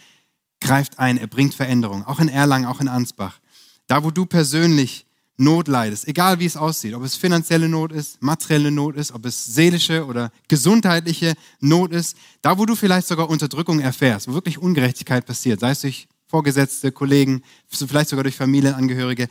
greift 0.59 0.99
ein, 0.99 1.17
er 1.17 1.27
bringt 1.27 1.53
Veränderung, 1.53 2.05
auch 2.05 2.19
in 2.19 2.29
Erlangen, 2.29 2.65
auch 2.65 2.81
in 2.81 2.87
Ansbach. 2.87 3.39
Da, 3.87 4.03
wo 4.03 4.11
du 4.11 4.25
persönlich 4.25 5.05
Not 5.39 5.67
leidest, 5.67 6.07
egal 6.07 6.39
wie 6.39 6.45
es 6.45 6.57
aussieht, 6.57 6.95
ob 6.95 7.03
es 7.03 7.15
finanzielle 7.15 7.69
Not 7.69 7.91
ist, 7.91 8.21
materielle 8.23 8.71
Not 8.71 8.95
ist, 8.95 9.11
ob 9.11 9.23
es 9.25 9.45
seelische 9.45 10.05
oder 10.05 10.31
gesundheitliche 10.47 11.35
Not 11.59 11.91
ist, 11.91 12.17
da, 12.41 12.57
wo 12.57 12.65
du 12.65 12.75
vielleicht 12.75 13.07
sogar 13.07 13.29
Unterdrückung 13.29 13.79
erfährst, 13.79 14.27
wo 14.27 14.33
wirklich 14.33 14.57
Ungerechtigkeit 14.57 15.27
passiert, 15.27 15.59
sei 15.59 15.71
es 15.71 15.81
durch 15.81 16.07
Vorgesetzte, 16.27 16.91
Kollegen, 16.91 17.43
vielleicht 17.67 18.09
sogar 18.09 18.23
durch 18.23 18.35
Familienangehörige. 18.35 19.29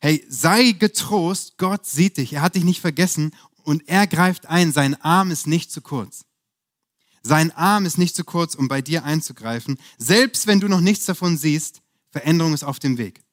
Hey, 0.00 0.24
sei 0.28 0.72
getrost, 0.72 1.58
Gott 1.58 1.86
sieht 1.86 2.18
dich, 2.18 2.34
er 2.34 2.42
hat 2.42 2.54
dich 2.54 2.64
nicht 2.64 2.80
vergessen 2.80 3.32
und 3.64 3.88
er 3.88 4.06
greift 4.06 4.46
ein, 4.46 4.72
sein 4.72 5.00
Arm 5.02 5.30
ist 5.30 5.46
nicht 5.46 5.72
zu 5.72 5.80
kurz. 5.80 6.24
Sein 7.22 7.50
Arm 7.50 7.86
ist 7.86 7.98
nicht 7.98 8.14
zu 8.14 8.22
kurz, 8.22 8.54
um 8.54 8.68
bei 8.68 8.80
dir 8.80 9.04
einzugreifen. 9.04 9.78
Selbst 9.98 10.46
wenn 10.46 10.60
du 10.60 10.68
noch 10.68 10.80
nichts 10.80 11.06
davon 11.06 11.36
siehst, 11.36 11.82
Veränderung 12.10 12.54
ist 12.54 12.62
auf 12.62 12.78
dem 12.78 12.98
Weg. 12.98 13.24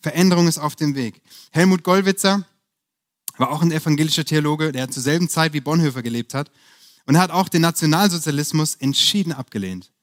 Veränderung 0.00 0.48
ist 0.48 0.58
auf 0.58 0.74
dem 0.74 0.96
Weg. 0.96 1.22
Helmut 1.52 1.84
Gollwitzer 1.84 2.44
war 3.36 3.50
auch 3.50 3.62
ein 3.62 3.70
evangelischer 3.70 4.24
Theologe, 4.24 4.72
der 4.72 4.90
zur 4.90 5.02
selben 5.02 5.28
Zeit 5.28 5.52
wie 5.52 5.60
Bonhoeffer 5.60 6.02
gelebt 6.02 6.34
hat. 6.34 6.50
Und 7.06 7.18
hat 7.18 7.30
auch 7.30 7.48
den 7.48 7.62
Nationalsozialismus 7.62 8.74
entschieden 8.74 9.32
abgelehnt. 9.32 9.93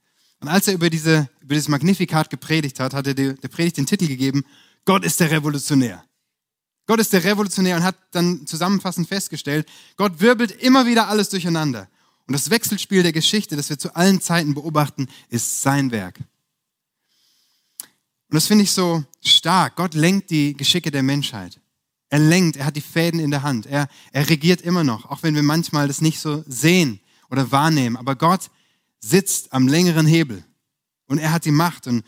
Und 0.42 0.48
als 0.48 0.68
er 0.68 0.74
über, 0.74 0.90
diese, 0.90 1.30
über 1.42 1.54
dieses 1.54 1.70
Magnifikat 1.70 2.30
gepredigt 2.30 2.80
hat, 2.80 2.94
hat 2.94 3.08
er 3.08 3.14
der 3.14 3.48
Predigt 3.48 3.78
den 3.78 3.86
Titel 3.86 4.08
gegeben, 4.08 4.44
Gott 4.86 5.06
ist 5.06 5.20
der 5.20 5.30
Revolutionär. 5.32 6.04
Gott 6.88 7.00
ist 7.00 7.14
der 7.14 7.24
Revolutionär 7.24 7.78
und 7.78 7.84
hat 7.84 7.96
dann 8.12 8.46
zusammenfassend 8.48 9.08
festgestellt, 9.08 9.68
Gott 9.98 10.20
wirbelt 10.20 10.52
immer 10.52 10.88
wieder 10.88 11.08
alles 11.08 11.30
durcheinander. 11.30 11.88
Und 12.28 12.34
das 12.34 12.50
Wechselspiel 12.50 13.04
der 13.04 13.14
Geschichte, 13.14 13.56
das 13.56 13.70
wir 13.70 13.78
zu 13.78 13.96
allen 13.96 14.20
Zeiten 14.20 14.56
beobachten, 14.56 15.08
ist 15.30 15.62
sein 15.62 15.92
Werk. 15.92 16.18
Und 18.30 18.36
das 18.36 18.48
finde 18.48 18.64
ich 18.64 18.72
so 18.72 19.04
stark. 19.24 19.76
Gott 19.76 19.94
lenkt 19.94 20.32
die 20.32 20.56
Geschicke 20.56 20.90
der 20.90 21.04
Menschheit. 21.04 21.60
Er 22.10 22.20
lenkt, 22.20 22.58
er 22.58 22.66
hat 22.66 22.76
die 22.76 22.82
Fäden 22.82 23.20
in 23.20 23.30
der 23.30 23.44
Hand. 23.44 23.68
Er, 23.68 23.88
er 24.12 24.30
regiert 24.30 24.62
immer 24.62 24.84
noch, 24.84 25.06
auch 25.06 25.22
wenn 25.24 25.36
wir 25.36 25.44
manchmal 25.44 25.88
das 25.88 26.02
nicht 26.02 26.20
so 26.20 26.44
sehen 26.48 27.00
oder 27.30 27.52
wahrnehmen. 27.52 27.96
Aber 27.96 28.16
Gott 28.16 28.50
sitzt 29.02 29.52
am 29.52 29.68
längeren 29.68 30.06
Hebel 30.06 30.44
und 31.08 31.18
er 31.18 31.32
hat 31.32 31.46
die 31.46 31.52
Macht 31.52 31.88
und, 31.88 32.06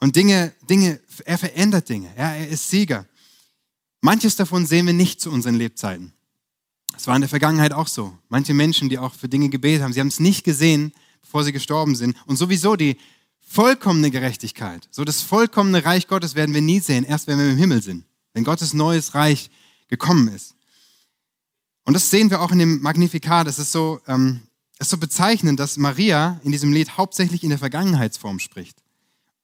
und 0.00 0.16
Dinge, 0.16 0.54
Dinge, 0.70 1.00
er 1.24 1.38
verändert 1.38 1.88
Dinge. 1.88 2.08
Ja, 2.16 2.34
er 2.34 2.48
ist 2.48 2.70
Sieger. 2.70 3.06
Manches 4.00 4.36
davon 4.36 4.66
sehen 4.66 4.86
wir 4.86 4.92
nicht 4.92 5.20
zu 5.20 5.30
unseren 5.30 5.56
Lebzeiten. 5.56 6.12
Es 6.96 7.06
war 7.06 7.14
in 7.14 7.22
der 7.22 7.28
Vergangenheit 7.28 7.72
auch 7.72 7.88
so. 7.88 8.16
Manche 8.28 8.54
Menschen, 8.54 8.88
die 8.88 8.98
auch 8.98 9.14
für 9.14 9.28
Dinge 9.28 9.48
gebetet 9.48 9.82
haben, 9.82 9.92
sie 9.92 10.00
haben 10.00 10.08
es 10.08 10.20
nicht 10.20 10.44
gesehen, 10.44 10.92
bevor 11.20 11.44
sie 11.44 11.52
gestorben 11.52 11.94
sind. 11.94 12.16
Und 12.26 12.36
sowieso 12.36 12.76
die 12.76 12.96
vollkommene 13.40 14.10
Gerechtigkeit, 14.10 14.88
so 14.90 15.04
das 15.04 15.22
vollkommene 15.22 15.84
Reich 15.84 16.08
Gottes 16.08 16.34
werden 16.34 16.54
wir 16.54 16.62
nie 16.62 16.80
sehen, 16.80 17.04
erst 17.04 17.26
wenn 17.26 17.38
wir 17.38 17.50
im 17.50 17.56
Himmel 17.56 17.82
sind, 17.82 18.04
wenn 18.32 18.44
Gottes 18.44 18.74
neues 18.74 19.14
Reich 19.14 19.50
gekommen 19.88 20.28
ist. 20.28 20.54
Und 21.84 21.94
das 21.94 22.10
sehen 22.10 22.30
wir 22.30 22.40
auch 22.40 22.50
in 22.50 22.58
dem 22.58 22.80
Magnifikat. 22.80 23.46
Es 23.46 23.58
ist 23.58 23.70
so, 23.70 24.00
ähm, 24.08 24.40
es 24.78 24.86
ist 24.86 24.90
so 24.90 24.98
bezeichnend, 24.98 25.58
dass 25.58 25.78
Maria 25.78 26.40
in 26.44 26.52
diesem 26.52 26.72
Lied 26.72 26.98
hauptsächlich 26.98 27.42
in 27.42 27.48
der 27.50 27.58
Vergangenheitsform 27.58 28.38
spricht. 28.38 28.82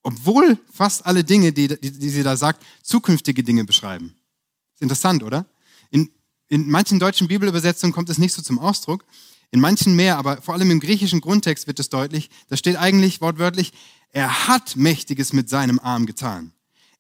Obwohl 0.02 0.58
fast 0.70 1.06
alle 1.06 1.24
Dinge, 1.24 1.52
die, 1.52 1.68
die, 1.68 1.90
die 1.90 2.10
sie 2.10 2.22
da 2.22 2.36
sagt, 2.36 2.62
zukünftige 2.82 3.42
Dinge 3.42 3.64
beschreiben. 3.64 4.14
Ist 4.74 4.82
interessant, 4.82 5.22
oder? 5.22 5.46
In, 5.90 6.10
in 6.48 6.68
manchen 6.68 6.98
deutschen 6.98 7.28
Bibelübersetzungen 7.28 7.94
kommt 7.94 8.10
es 8.10 8.18
nicht 8.18 8.34
so 8.34 8.42
zum 8.42 8.58
Ausdruck, 8.58 9.04
in 9.52 9.60
manchen 9.60 9.94
mehr, 9.94 10.18
aber 10.18 10.42
vor 10.42 10.54
allem 10.54 10.70
im 10.70 10.80
griechischen 10.80 11.20
Grundtext 11.20 11.66
wird 11.66 11.78
es 11.78 11.88
deutlich. 11.88 12.30
Da 12.48 12.56
steht 12.56 12.76
eigentlich 12.76 13.20
wortwörtlich, 13.20 13.72
er 14.10 14.48
hat 14.48 14.76
Mächtiges 14.76 15.32
mit 15.32 15.48
seinem 15.48 15.78
Arm 15.78 16.04
getan. 16.04 16.52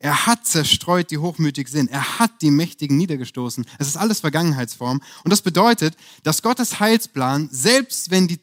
Er 0.02 0.26
hat 0.26 0.44
zerstreut, 0.44 1.12
die 1.12 1.18
hochmütig 1.18 1.68
sind. 1.68 1.88
Er 1.88 2.18
hat 2.18 2.42
die 2.42 2.50
Mächtigen 2.50 2.96
niedergestoßen. 2.96 3.64
Es 3.78 3.86
ist 3.86 3.96
alles 3.96 4.18
Vergangenheitsform. 4.18 5.00
Und 5.22 5.30
das 5.30 5.42
bedeutet, 5.42 5.96
dass 6.24 6.42
Gottes 6.42 6.80
Heilsplan, 6.80 7.48
selbst 7.52 8.10
wenn 8.10 8.26
die 8.26 8.40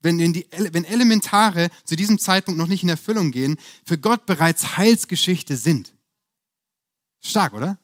wenn, 0.00 0.18
die, 0.18 0.46
wenn 0.52 0.84
Elementare 0.84 1.70
zu 1.84 1.96
diesem 1.96 2.20
Zeitpunkt 2.20 2.56
noch 2.56 2.68
nicht 2.68 2.84
in 2.84 2.88
Erfüllung 2.88 3.32
gehen, 3.32 3.56
für 3.84 3.98
Gott 3.98 4.26
bereits 4.26 4.76
Heilsgeschichte 4.76 5.56
sind. 5.56 5.92
Stark, 7.20 7.52
oder? 7.52 7.78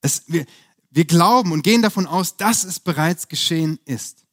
Es, 0.00 0.22
wir, 0.28 0.46
wir 0.90 1.04
glauben 1.04 1.52
und 1.52 1.62
gehen 1.62 1.82
davon 1.82 2.06
aus, 2.06 2.38
dass 2.38 2.64
es 2.64 2.80
bereits 2.80 3.28
geschehen 3.28 3.78
ist. 3.84 4.24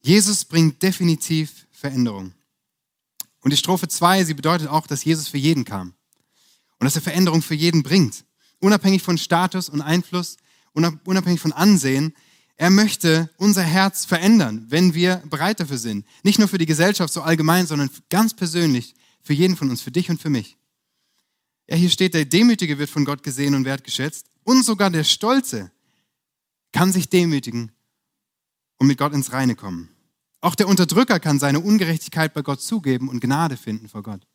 Jesus 0.00 0.44
bringt 0.44 0.82
definitiv 0.82 1.68
Veränderung. 1.70 2.32
Und 3.42 3.52
die 3.52 3.56
Strophe 3.56 3.86
2, 3.86 4.24
sie 4.24 4.34
bedeutet 4.34 4.66
auch, 4.66 4.88
dass 4.88 5.04
Jesus 5.04 5.28
für 5.28 5.38
jeden 5.38 5.64
kam. 5.64 5.94
Und 6.78 6.84
dass 6.84 6.96
er 6.96 7.02
Veränderung 7.02 7.42
für 7.42 7.54
jeden 7.54 7.82
bringt. 7.82 8.24
Unabhängig 8.58 9.02
von 9.02 9.18
Status 9.18 9.68
und 9.68 9.80
Einfluss, 9.80 10.36
unabhängig 10.72 11.40
von 11.40 11.52
Ansehen. 11.52 12.14
Er 12.56 12.70
möchte 12.70 13.30
unser 13.36 13.62
Herz 13.62 14.04
verändern, 14.04 14.66
wenn 14.68 14.94
wir 14.94 15.22
bereit 15.28 15.60
dafür 15.60 15.78
sind. 15.78 16.06
Nicht 16.22 16.38
nur 16.38 16.48
für 16.48 16.58
die 16.58 16.66
Gesellschaft 16.66 17.12
so 17.12 17.22
allgemein, 17.22 17.66
sondern 17.66 17.90
ganz 18.08 18.34
persönlich 18.34 18.94
für 19.22 19.34
jeden 19.34 19.56
von 19.56 19.70
uns, 19.70 19.82
für 19.82 19.90
dich 19.90 20.08
und 20.10 20.20
für 20.20 20.30
mich. 20.30 20.56
Ja, 21.68 21.76
hier 21.76 21.90
steht, 21.90 22.14
der 22.14 22.24
Demütige 22.24 22.78
wird 22.78 22.90
von 22.90 23.04
Gott 23.04 23.22
gesehen 23.22 23.54
und 23.54 23.64
wertgeschätzt. 23.64 24.26
Und 24.44 24.64
sogar 24.64 24.90
der 24.90 25.04
Stolze 25.04 25.72
kann 26.72 26.92
sich 26.92 27.08
demütigen 27.08 27.72
und 28.78 28.86
mit 28.86 28.98
Gott 28.98 29.12
ins 29.12 29.32
Reine 29.32 29.56
kommen. 29.56 29.88
Auch 30.40 30.54
der 30.54 30.68
Unterdrücker 30.68 31.18
kann 31.18 31.40
seine 31.40 31.60
Ungerechtigkeit 31.60 32.32
bei 32.34 32.42
Gott 32.42 32.60
zugeben 32.62 33.08
und 33.08 33.20
Gnade 33.20 33.56
finden 33.56 33.88
vor 33.88 34.02
Gott. 34.02 34.26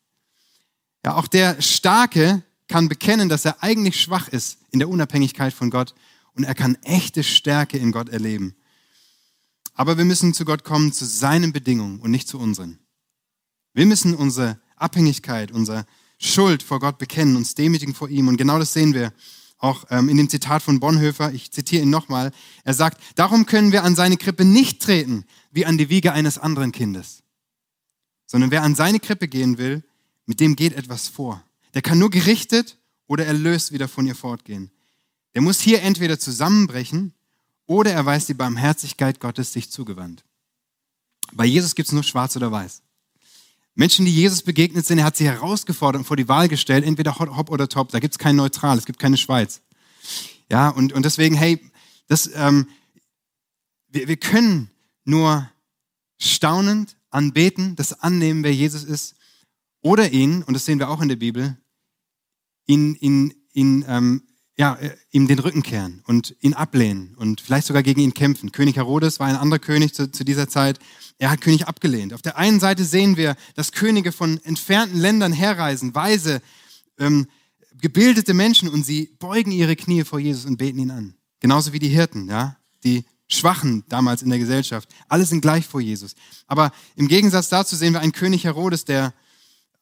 Ja, 1.06 1.16
auch 1.16 1.28
der 1.28 1.62
Starke 1.62 2.44
kann 2.68 2.88
bekennen, 2.88 3.28
dass 3.28 3.46
er 3.46 3.62
eigentlich 3.64 4.00
schwach 4.00 4.28
ist 4.28 4.60
in 4.72 4.80
der 4.80 4.90
Unabhängigkeit 4.90 5.54
von 5.54 5.70
Gott 5.70 5.94
und 6.34 6.44
er 6.44 6.56
kann 6.56 6.76
echte 6.84 7.24
Stärke 7.24 7.78
in 7.78 7.92
Gott 7.92 8.10
erleben. 8.10 8.56
Aber 9.74 9.98
wir 9.98 10.06
müssen 10.06 10.34
zu 10.34 10.46
Gott 10.46 10.64
kommen 10.64 10.94
zu 10.94 11.06
seinen 11.06 11.54
Bedingungen 11.54 12.00
und 12.00 12.12
nicht 12.12 12.28
zu 12.28 12.40
unseren. 12.40 12.80
Wir 13.74 13.86
müssen 13.86 14.16
unsere 14.16 14.60
Abhängigkeit, 14.76 15.52
unsere 15.52 15.86
Schuld 16.18 16.62
vor 16.62 16.80
Gott 16.80 16.98
bekennen, 16.98 17.36
uns 17.36 17.56
demütigen 17.56 17.96
vor 17.96 18.10
ihm. 18.10 18.28
Und 18.28 18.38
genau 18.38 18.60
das 18.60 18.74
sehen 18.74 18.94
wir 18.94 19.14
auch 19.58 19.86
ähm, 19.90 20.10
in 20.10 20.18
dem 20.18 20.30
Zitat 20.30 20.62
von 20.62 20.80
Bonhoeffer. 20.80 21.34
Ich 21.34 21.52
zitiere 21.52 21.84
ihn 21.84 21.90
nochmal. 21.90 22.32
Er 22.64 22.74
sagt, 22.74 23.02
darum 23.16 23.46
können 23.46 23.72
wir 23.72 23.84
an 23.84 23.96
seine 23.96 24.18
Krippe 24.18 24.46
nicht 24.46 24.82
treten 24.82 25.26
wie 25.52 25.66
an 25.66 25.78
die 25.78 25.90
Wiege 25.90 26.14
eines 26.14 26.38
anderen 26.38 26.72
Kindes, 26.72 27.24
sondern 28.26 28.52
wer 28.52 28.64
an 28.64 28.76
seine 28.76 29.00
Krippe 29.00 29.28
gehen 29.28 29.58
will, 29.58 29.84
mit 30.26 30.40
dem 30.40 30.56
geht 30.56 30.74
etwas 30.74 31.08
vor. 31.08 31.44
Der 31.74 31.82
kann 31.82 32.00
nur 32.00 32.10
gerichtet 32.10 32.78
oder 33.08 33.26
erlöst 33.26 33.72
wieder 33.72 33.88
von 33.88 34.08
ihr 34.08 34.16
fortgehen. 34.16 34.72
Der 35.34 35.42
muss 35.42 35.60
hier 35.60 35.82
entweder 35.82 36.20
zusammenbrechen 36.20 37.14
oder 37.66 37.92
er 37.92 38.06
weiß 38.06 38.26
die 38.26 38.34
Barmherzigkeit 38.34 39.20
Gottes 39.20 39.54
sich 39.54 39.72
zugewandt. 39.72 40.24
Bei 41.34 41.46
Jesus 41.46 41.76
gibt 41.76 41.88
es 41.88 41.94
nur 41.94 42.04
schwarz 42.04 42.36
oder 42.36 42.52
weiß. 42.52 42.82
Menschen, 43.74 44.06
die 44.06 44.14
Jesus 44.14 44.42
begegnet 44.42 44.86
sind, 44.86 45.00
er 45.00 45.06
hat 45.06 45.16
sie 45.16 45.26
herausgefordert 45.26 46.02
und 46.02 46.06
vor 46.06 46.18
die 46.18 46.28
Wahl 46.28 46.50
gestellt, 46.50 46.84
entweder 46.84 47.18
hopp 47.18 47.50
oder 47.50 47.70
top. 47.70 47.90
Da 47.90 48.00
gibt 48.00 48.14
es 48.14 48.20
kein 48.20 48.36
Neutral, 48.36 48.78
es 48.78 48.86
gibt 48.86 49.00
keine 49.00 49.18
Schweiz. 49.18 49.62
Ja, 50.50 50.70
und, 50.70 50.92
und 50.92 51.06
deswegen, 51.06 51.36
hey, 51.36 51.60
das, 52.08 52.30
ähm, 52.34 52.68
wir, 53.88 54.10
wir 54.10 54.18
können 54.18 54.70
nur 55.06 55.50
staunend 56.20 56.98
anbeten, 57.10 57.76
das 57.78 57.94
annehmen, 58.02 58.44
wer 58.44 58.54
Jesus 58.54 58.84
ist, 58.84 59.16
oder 59.82 60.12
ihn, 60.12 60.44
und 60.44 60.54
das 60.54 60.66
sehen 60.66 60.80
wir 60.80 60.90
auch 60.90 61.02
in 61.02 61.10
der 61.10 61.16
Bibel, 61.16 61.58
ihn, 62.66 62.96
ihn, 62.96 63.34
ihn 63.54 63.86
ähm, 63.88 64.24
ja, 64.58 64.76
äh, 64.76 64.96
ihm 65.12 65.28
den 65.28 65.40
Rücken 65.40 65.64
kehren 65.64 66.04
und 66.06 66.36
ihn 66.40 66.54
ablehnen 66.54 67.16
und 67.16 67.42
vielleicht 67.42 67.68
sogar 67.68 67.84
gegen 67.84 68.02
ihn 68.02 68.14
kämpfen. 68.14 68.52
König 68.52 68.76
Herodes 68.76 69.20
war 69.20 69.28
ein 69.28 69.36
anderer 69.36 69.60
König 69.60 69.94
zu, 69.94 70.12
zu 70.12 70.24
dieser 70.24 70.48
Zeit. 70.48 70.80
Er 71.18 71.32
hat 71.32 71.42
König 71.42 71.68
abgelehnt. 71.68 72.14
Auf 72.14 72.22
der 72.22 72.38
einen 72.38 72.60
Seite 72.60 72.86
sehen 72.86 73.18
wir, 73.18 73.36
dass 73.56 73.72
Könige 73.72 74.12
von 74.12 74.40
entfernten 74.44 75.00
Ländern 75.00 75.34
herreisen, 75.34 75.96
weise, 75.96 76.42
ähm, 77.00 77.28
gebildete 77.80 78.34
Menschen 78.34 78.70
und 78.70 78.86
sie 78.86 79.10
beugen 79.18 79.52
ihre 79.52 79.76
Knie 79.76 80.04
vor 80.04 80.20
Jesus 80.20 80.46
und 80.46 80.58
beten 80.58 80.80
ihn 80.80 80.92
an. 80.92 81.16
Genauso 81.40 81.74
wie 81.74 81.80
die 81.80 81.88
Hirten, 81.88 82.30
ja, 82.30 82.58
die 82.84 83.06
Schwachen 83.28 83.84
damals 83.88 84.22
in 84.22 84.30
der 84.30 84.38
Gesellschaft. 84.38 84.90
Alle 85.08 85.26
sind 85.26 85.42
gleich 85.42 85.66
vor 85.66 85.82
Jesus. 85.82 86.14
Aber 86.46 86.72
im 86.96 87.08
Gegensatz 87.08 87.50
dazu 87.50 87.76
sehen 87.76 87.94
wir 87.94 88.02
einen 88.02 88.12
König 88.12 88.44
Herodes, 88.44 88.86
der 88.86 89.14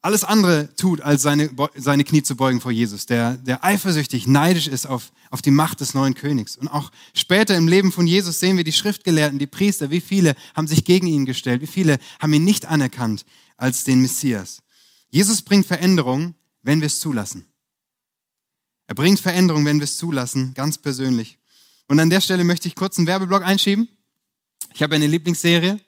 alles 0.02 0.24
andere 0.24 0.74
tut, 0.76 1.02
als 1.02 1.22
seine, 1.22 1.50
seine 1.74 2.04
Knie 2.04 2.22
zu 2.22 2.34
beugen 2.34 2.60
vor 2.60 2.70
Jesus, 2.70 3.06
der, 3.06 3.36
der 3.36 3.64
eifersüchtig, 3.64 4.26
neidisch 4.26 4.66
ist 4.66 4.86
auf, 4.86 5.12
auf 5.30 5.42
die 5.42 5.50
Macht 5.50 5.80
des 5.80 5.92
neuen 5.92 6.14
Königs. 6.14 6.56
Und 6.56 6.68
auch 6.68 6.90
später 7.14 7.54
im 7.56 7.68
Leben 7.68 7.92
von 7.92 8.06
Jesus 8.06 8.40
sehen 8.40 8.56
wir 8.56 8.64
die 8.64 8.72
Schriftgelehrten, 8.72 9.38
die 9.38 9.46
Priester, 9.46 9.90
wie 9.90 10.00
viele 10.00 10.34
haben 10.54 10.66
sich 10.66 10.84
gegen 10.84 11.06
ihn 11.06 11.26
gestellt, 11.26 11.60
wie 11.60 11.66
viele 11.66 11.98
haben 12.18 12.32
ihn 12.32 12.44
nicht 12.44 12.66
anerkannt 12.66 13.26
als 13.56 13.84
den 13.84 14.00
Messias. 14.00 14.62
Jesus 15.10 15.42
bringt 15.42 15.66
Veränderung, 15.66 16.34
wenn 16.62 16.80
wir 16.80 16.86
es 16.86 17.00
zulassen. 17.00 17.46
Er 18.86 18.94
bringt 18.94 19.20
Veränderung, 19.20 19.64
wenn 19.66 19.78
wir 19.78 19.84
es 19.84 19.98
zulassen, 19.98 20.54
ganz 20.54 20.78
persönlich. 20.78 21.38
Und 21.88 22.00
an 22.00 22.10
der 22.10 22.20
Stelle 22.20 22.44
möchte 22.44 22.68
ich 22.68 22.74
kurz 22.74 22.96
einen 22.96 23.06
Werbeblock 23.06 23.44
einschieben. 23.44 23.88
Ich 24.74 24.82
habe 24.82 24.94
eine 24.94 25.06
Lieblingsserie 25.06 25.78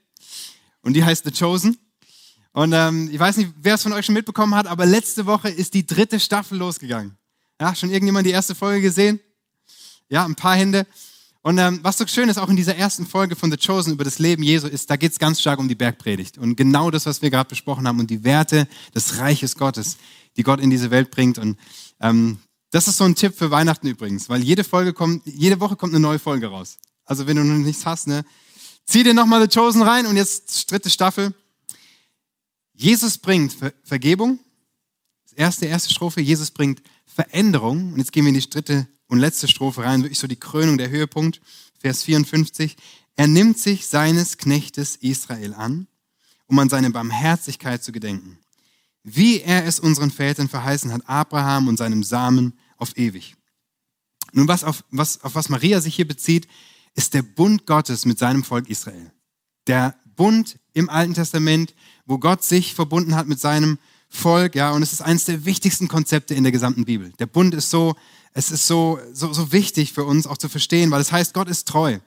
und 0.82 0.94
die 0.94 1.04
heißt 1.04 1.24
The 1.24 1.30
Chosen. 1.30 1.78
Und 2.52 2.72
ähm, 2.72 3.08
ich 3.10 3.18
weiß 3.18 3.38
nicht, 3.38 3.52
wer 3.60 3.74
es 3.74 3.82
von 3.82 3.92
euch 3.92 4.06
schon 4.06 4.14
mitbekommen 4.14 4.54
hat, 4.54 4.66
aber 4.66 4.84
letzte 4.84 5.26
Woche 5.26 5.48
ist 5.48 5.74
die 5.74 5.86
dritte 5.86 6.20
Staffel 6.20 6.58
losgegangen. 6.58 7.16
Ja, 7.60 7.74
schon 7.74 7.90
irgendjemand 7.90 8.26
die 8.26 8.30
erste 8.30 8.54
Folge 8.54 8.82
gesehen? 8.82 9.20
Ja, 10.08 10.24
ein 10.24 10.34
paar 10.34 10.56
Hände. 10.56 10.86
Und 11.42 11.58
ähm, 11.58 11.80
was 11.82 11.98
so 11.98 12.06
schön 12.06 12.28
ist, 12.28 12.38
auch 12.38 12.48
in 12.48 12.56
dieser 12.56 12.76
ersten 12.76 13.06
Folge 13.06 13.34
von 13.34 13.50
The 13.50 13.56
Chosen 13.56 13.92
über 13.92 14.04
das 14.04 14.18
Leben 14.18 14.42
Jesu 14.42 14.68
ist, 14.68 14.90
da 14.90 14.96
geht 14.96 15.12
es 15.12 15.18
ganz 15.18 15.40
stark 15.40 15.58
um 15.58 15.68
die 15.68 15.74
Bergpredigt. 15.74 16.38
Und 16.38 16.56
genau 16.56 16.90
das, 16.90 17.06
was 17.06 17.20
wir 17.20 17.30
gerade 17.30 17.48
besprochen 17.48 17.88
haben 17.88 17.98
und 17.98 18.10
die 18.10 18.22
Werte 18.22 18.68
des 18.94 19.18
Reiches 19.18 19.56
Gottes, 19.56 19.96
die 20.36 20.44
Gott 20.44 20.60
in 20.60 20.70
diese 20.70 20.90
Welt 20.90 21.10
bringt. 21.10 21.38
Und 21.38 21.58
ähm, 22.00 22.38
das 22.70 22.86
ist 22.86 22.96
so 22.96 23.04
ein 23.04 23.16
Tipp 23.16 23.34
für 23.36 23.50
Weihnachten 23.50 23.88
übrigens, 23.88 24.28
weil 24.28 24.42
jede 24.42 24.62
Folge 24.62 24.92
kommt, 24.92 25.26
jede 25.26 25.58
Woche 25.58 25.74
kommt 25.74 25.92
eine 25.92 26.00
neue 26.00 26.18
Folge 26.18 26.46
raus. 26.46 26.78
Also 27.04 27.26
wenn 27.26 27.36
du 27.36 27.42
noch 27.42 27.58
nichts 27.58 27.86
hast, 27.86 28.06
ne, 28.06 28.24
zieh 28.86 29.02
dir 29.02 29.14
nochmal 29.14 29.42
The 29.42 29.58
Chosen 29.58 29.82
rein 29.82 30.06
und 30.06 30.16
jetzt 30.16 30.70
dritte 30.70 30.90
Staffel. 30.90 31.34
Jesus 32.82 33.16
bringt 33.16 33.52
Ver 33.52 33.72
Vergebung. 33.84 34.40
Das 35.22 35.32
erste, 35.34 35.66
erste 35.66 35.90
Strophe. 35.90 36.20
Jesus 36.20 36.50
bringt 36.50 36.82
Veränderung. 37.06 37.92
Und 37.92 37.98
jetzt 37.98 38.12
gehen 38.12 38.24
wir 38.24 38.30
in 38.30 38.38
die 38.38 38.50
dritte 38.50 38.88
und 39.06 39.20
letzte 39.20 39.46
Strophe 39.46 39.84
rein. 39.84 40.02
Wirklich 40.02 40.18
so 40.18 40.26
die 40.26 40.36
Krönung, 40.36 40.78
der 40.78 40.90
Höhepunkt. 40.90 41.40
Vers 41.78 42.02
54. 42.02 42.76
Er 43.14 43.28
nimmt 43.28 43.58
sich 43.58 43.86
seines 43.86 44.36
Knechtes 44.36 44.96
Israel 44.96 45.54
an, 45.54 45.86
um 46.46 46.58
an 46.58 46.68
seine 46.68 46.90
Barmherzigkeit 46.90 47.84
zu 47.84 47.92
gedenken. 47.92 48.38
Wie 49.04 49.40
er 49.40 49.64
es 49.64 49.78
unseren 49.78 50.10
Vätern 50.10 50.48
verheißen 50.48 50.92
hat, 50.92 51.08
Abraham 51.08 51.68
und 51.68 51.76
seinem 51.76 52.02
Samen 52.02 52.58
auf 52.78 52.96
ewig. 52.96 53.36
Nun, 54.32 54.48
was 54.48 54.64
auf, 54.64 54.84
was, 54.90 55.22
auf 55.22 55.34
was 55.36 55.48
Maria 55.48 55.80
sich 55.80 55.94
hier 55.94 56.08
bezieht, 56.08 56.48
ist 56.94 57.14
der 57.14 57.22
Bund 57.22 57.66
Gottes 57.66 58.06
mit 58.06 58.18
seinem 58.18 58.42
Volk 58.42 58.68
Israel. 58.68 59.12
Der 59.66 59.94
Bund 60.16 60.58
im 60.72 60.88
Alten 60.88 61.14
Testament, 61.14 61.74
wo 62.04 62.18
Gott 62.18 62.42
sich 62.44 62.74
verbunden 62.74 63.14
hat 63.14 63.28
mit 63.28 63.40
seinem 63.40 63.78
Volk, 64.08 64.54
ja, 64.54 64.72
und 64.72 64.82
es 64.82 64.92
ist 64.92 65.00
eines 65.00 65.24
der 65.24 65.44
wichtigsten 65.44 65.88
Konzepte 65.88 66.34
in 66.34 66.42
der 66.42 66.52
gesamten 66.52 66.84
Bibel. 66.84 67.12
Der 67.18 67.26
Bund 67.26 67.54
ist 67.54 67.70
so, 67.70 67.96
es 68.34 68.50
ist 68.50 68.66
so, 68.66 68.98
so, 69.12 69.32
so 69.32 69.52
wichtig 69.52 69.92
für 69.92 70.04
uns 70.04 70.26
auch 70.26 70.38
zu 70.38 70.48
verstehen, 70.48 70.90
weil 70.90 71.00
es 71.00 71.12
heißt, 71.12 71.32
Gott 71.32 71.48
ist 71.48 71.66
treu. 71.66 71.98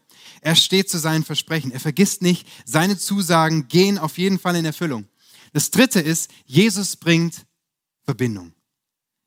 Er 0.41 0.55
steht 0.55 0.89
zu 0.89 0.99
seinen 0.99 1.23
Versprechen. 1.23 1.71
Er 1.71 1.79
vergisst 1.79 2.21
nicht, 2.21 2.47
seine 2.65 2.97
Zusagen 2.97 3.67
gehen 3.67 3.97
auf 3.97 4.17
jeden 4.17 4.38
Fall 4.38 4.55
in 4.55 4.65
Erfüllung. 4.65 5.08
Das 5.53 5.71
dritte 5.71 5.99
ist, 5.99 6.29
Jesus 6.45 6.95
bringt 6.95 7.45
Verbindung. 8.03 8.53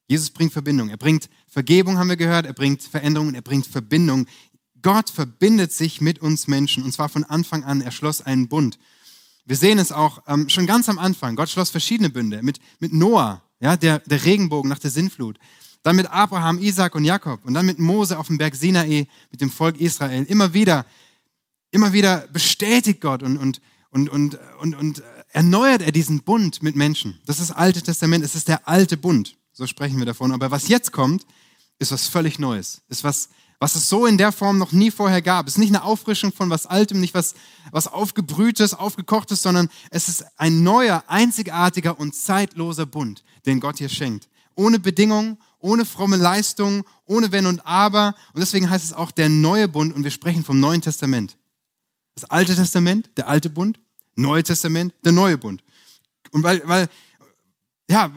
Jesus 0.07 0.31
bringt 0.31 0.53
Verbindung. 0.53 0.89
Er 0.89 0.97
bringt 0.97 1.29
Vergebung, 1.49 1.99
haben 1.99 2.09
wir 2.09 2.17
gehört. 2.17 2.47
Er 2.47 2.53
bringt 2.53 2.83
Veränderung 2.83 3.29
und 3.29 3.35
er 3.35 3.43
bringt 3.43 3.67
Verbindung. 3.67 4.27
Gott 4.81 5.11
verbindet 5.11 5.73
sich 5.73 6.01
mit 6.01 6.21
uns 6.21 6.47
Menschen 6.47 6.85
und 6.85 6.93
zwar 6.93 7.09
von 7.09 7.25
Anfang 7.25 7.65
an. 7.65 7.81
Er 7.81 7.91
schloss 7.91 8.21
einen 8.21 8.49
Bund. 8.49 8.79
Wir 9.49 9.57
sehen 9.57 9.79
es 9.79 9.93
auch 9.93 10.23
ähm, 10.27 10.51
schon 10.51 10.67
ganz 10.67 10.91
am 10.91 10.99
Anfang. 10.99 11.35
Gott 11.35 11.49
schloss 11.49 11.71
verschiedene 11.71 12.11
Bünde 12.11 12.43
mit, 12.43 12.59
mit 12.81 12.93
Noah, 12.93 13.41
ja, 13.61 13.79
der, 13.79 14.01
der 14.01 14.23
Regenbogen 14.23 14.69
nach 14.69 14.79
der 14.79 14.91
Sintflut. 14.91 15.39
Dann 15.83 15.97
mit 15.97 16.07
Abraham, 16.07 16.59
Isaac 16.59 16.95
und 16.95 17.05
Jakob 17.05 17.43
und 17.47 17.55
dann 17.55 17.65
mit 17.65 17.79
Mose 17.79 18.19
auf 18.19 18.27
dem 18.27 18.37
Berg 18.37 18.55
Sinai 18.55 19.09
mit 19.31 19.41
dem 19.41 19.51
Volk 19.51 19.81
Israel. 19.81 20.25
Immer 20.25 20.53
wieder, 20.53 20.85
immer 21.71 21.95
wieder 21.95 22.29
bestätigt 22.31 23.01
Gott 23.01 23.23
und, 23.23 23.39
und, 23.39 23.63
und, 23.91 24.11
und, 24.11 24.39
und, 24.61 24.75
und 24.75 25.03
erneuert 25.31 25.81
er 25.81 25.93
diesen 25.93 26.25
Bund 26.25 26.63
mit 26.63 26.77
Menschen. 26.77 27.19
Das 27.25 27.41
ist 27.41 27.49
das 27.49 27.57
Alte 27.57 27.81
Testament, 27.81 28.23
es 28.27 28.35
ist 28.35 28.49
der 28.49 28.69
alte 28.69 28.99
Bund. 28.99 29.39
So 29.53 29.67
sprechen 29.67 29.99
wir 29.99 30.05
davon. 30.05 30.33
Aber 30.33 30.51
was 30.51 30.69
jetzt 30.69 30.93
kommt, 30.93 31.25
ist 31.79 31.91
was 31.91 32.07
völlig 32.07 32.39
Neues. 32.39 32.83
Ist 32.91 33.03
was, 33.03 33.31
was 33.61 33.75
es 33.75 33.89
so 33.89 34.07
in 34.07 34.19
der 34.19 34.33
Form 34.33 34.59
noch 34.59 34.73
nie 34.73 34.91
vorher 34.91 35.21
gab. 35.21 35.47
Es 35.47 35.55
ist 35.55 35.59
nicht 35.59 35.75
eine 35.75 35.83
Auffrischung 35.83 36.33
von 36.33 36.49
was 36.51 36.67
Altem, 36.67 37.01
nicht 37.01 37.15
was, 37.15 37.35
was 37.71 37.89
Aufgebrühtes, 37.89 38.75
Aufgekochtes, 38.75 39.43
sondern 39.43 39.69
es 39.91 40.09
ist 40.09 40.25
ein 40.37 40.63
neuer, 40.63 41.03
einzigartiger 41.09 41.99
und 41.99 42.15
zeitloser 42.15 42.87
Bund, 42.87 43.25
den 43.47 43.61
Gott 43.61 43.79
hier 43.79 43.89
schenkt. 43.89 44.29
Ohne 44.55 44.79
Bedingungen, 44.79 45.39
ohne 45.59 45.85
fromme 45.85 46.17
Leistungen, 46.17 46.85
ohne 47.05 47.33
Wenn 47.33 47.47
und 47.47 47.67
Aber. 47.67 48.15
Und 48.33 48.41
deswegen 48.41 48.71
heißt 48.71 48.85
es 48.85 48.93
auch 48.93 49.11
der 49.11 49.29
neue 49.29 49.69
Bund 49.69 49.95
und 49.95 50.05
wir 50.05 50.11
sprechen 50.11 50.45
vom 50.45 50.61
Neuen 50.61 50.83
Testament. 50.83 51.37
Das 52.15 52.31
Alte 52.31 52.55
Testament, 52.55 53.11
der 53.17 53.29
alte 53.29 53.51
Bund, 53.51 53.79
Neue 54.19 54.43
Testament, 54.43 54.93
der 55.05 55.13
neue 55.13 55.39
Bund. 55.39 55.63
Und 56.33 56.43
weil, 56.43 56.61
weil 56.65 56.89
ja, 57.89 58.13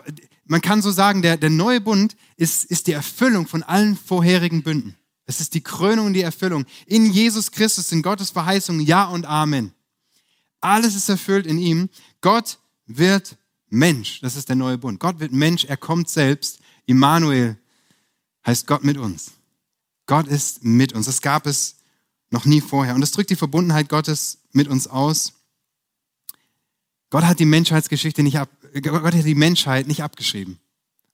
man 0.46 0.60
kann 0.60 0.82
so 0.82 0.92
sagen, 0.92 1.22
der, 1.22 1.38
der 1.38 1.52
neue 1.52 1.80
Bund 1.80 2.16
ist, 2.38 2.66
ist 2.66 2.88
die 2.88 2.94
Erfüllung 2.94 3.46
von 3.46 3.62
allen 3.62 3.96
vorherigen 3.96 4.64
Bünden. 4.64 4.98
Das 5.32 5.40
ist 5.40 5.54
die 5.54 5.62
Krönung 5.62 6.08
und 6.08 6.14
die 6.14 6.24
Erfüllung. 6.24 6.66
In 6.88 7.10
Jesus 7.10 7.52
Christus 7.52 7.88
sind 7.88 8.02
Gottes 8.02 8.32
Verheißungen 8.32 8.86
Ja 8.86 9.06
und 9.06 9.26
Amen. 9.26 9.74
Alles 10.60 10.94
ist 10.94 11.08
erfüllt 11.08 11.48
in 11.48 11.58
ihm. 11.58 11.88
Gott 12.20 12.60
wird 12.86 13.38
Mensch. 13.70 14.20
Das 14.20 14.36
ist 14.36 14.50
der 14.50 14.58
neue 14.58 14.78
Bund. 14.78 15.00
Gott 15.00 15.22
wird 15.22 15.32
Mensch. 15.32 15.64
Er 15.64 15.78
kommt 15.78 16.10
selbst. 16.10 16.60
Immanuel 16.86 17.58
heißt 18.46 18.68
Gott 18.68 18.84
mit 18.84 18.98
uns. 18.98 19.32
Gott 20.06 20.28
ist 20.28 20.66
mit 20.66 20.92
uns. 20.92 21.06
Das 21.06 21.22
gab 21.22 21.48
es 21.48 21.78
noch 22.30 22.44
nie 22.44 22.60
vorher. 22.60 22.94
Und 22.94 23.00
das 23.00 23.12
drückt 23.12 23.30
die 23.30 23.38
Verbundenheit 23.38 23.88
Gottes 23.88 24.40
mit 24.52 24.68
uns 24.68 24.86
aus. 24.88 25.32
Gott 27.10 27.24
hat 27.24 27.40
die 27.40 27.46
Menschheitsgeschichte 27.46 28.22
nicht 28.22 28.38
ab, 28.38 28.50
Gott 28.82 29.16
hat 29.16 29.26
die 29.26 29.36
Menschheit 29.36 29.88
nicht 29.88 30.04
abgeschrieben 30.04 30.60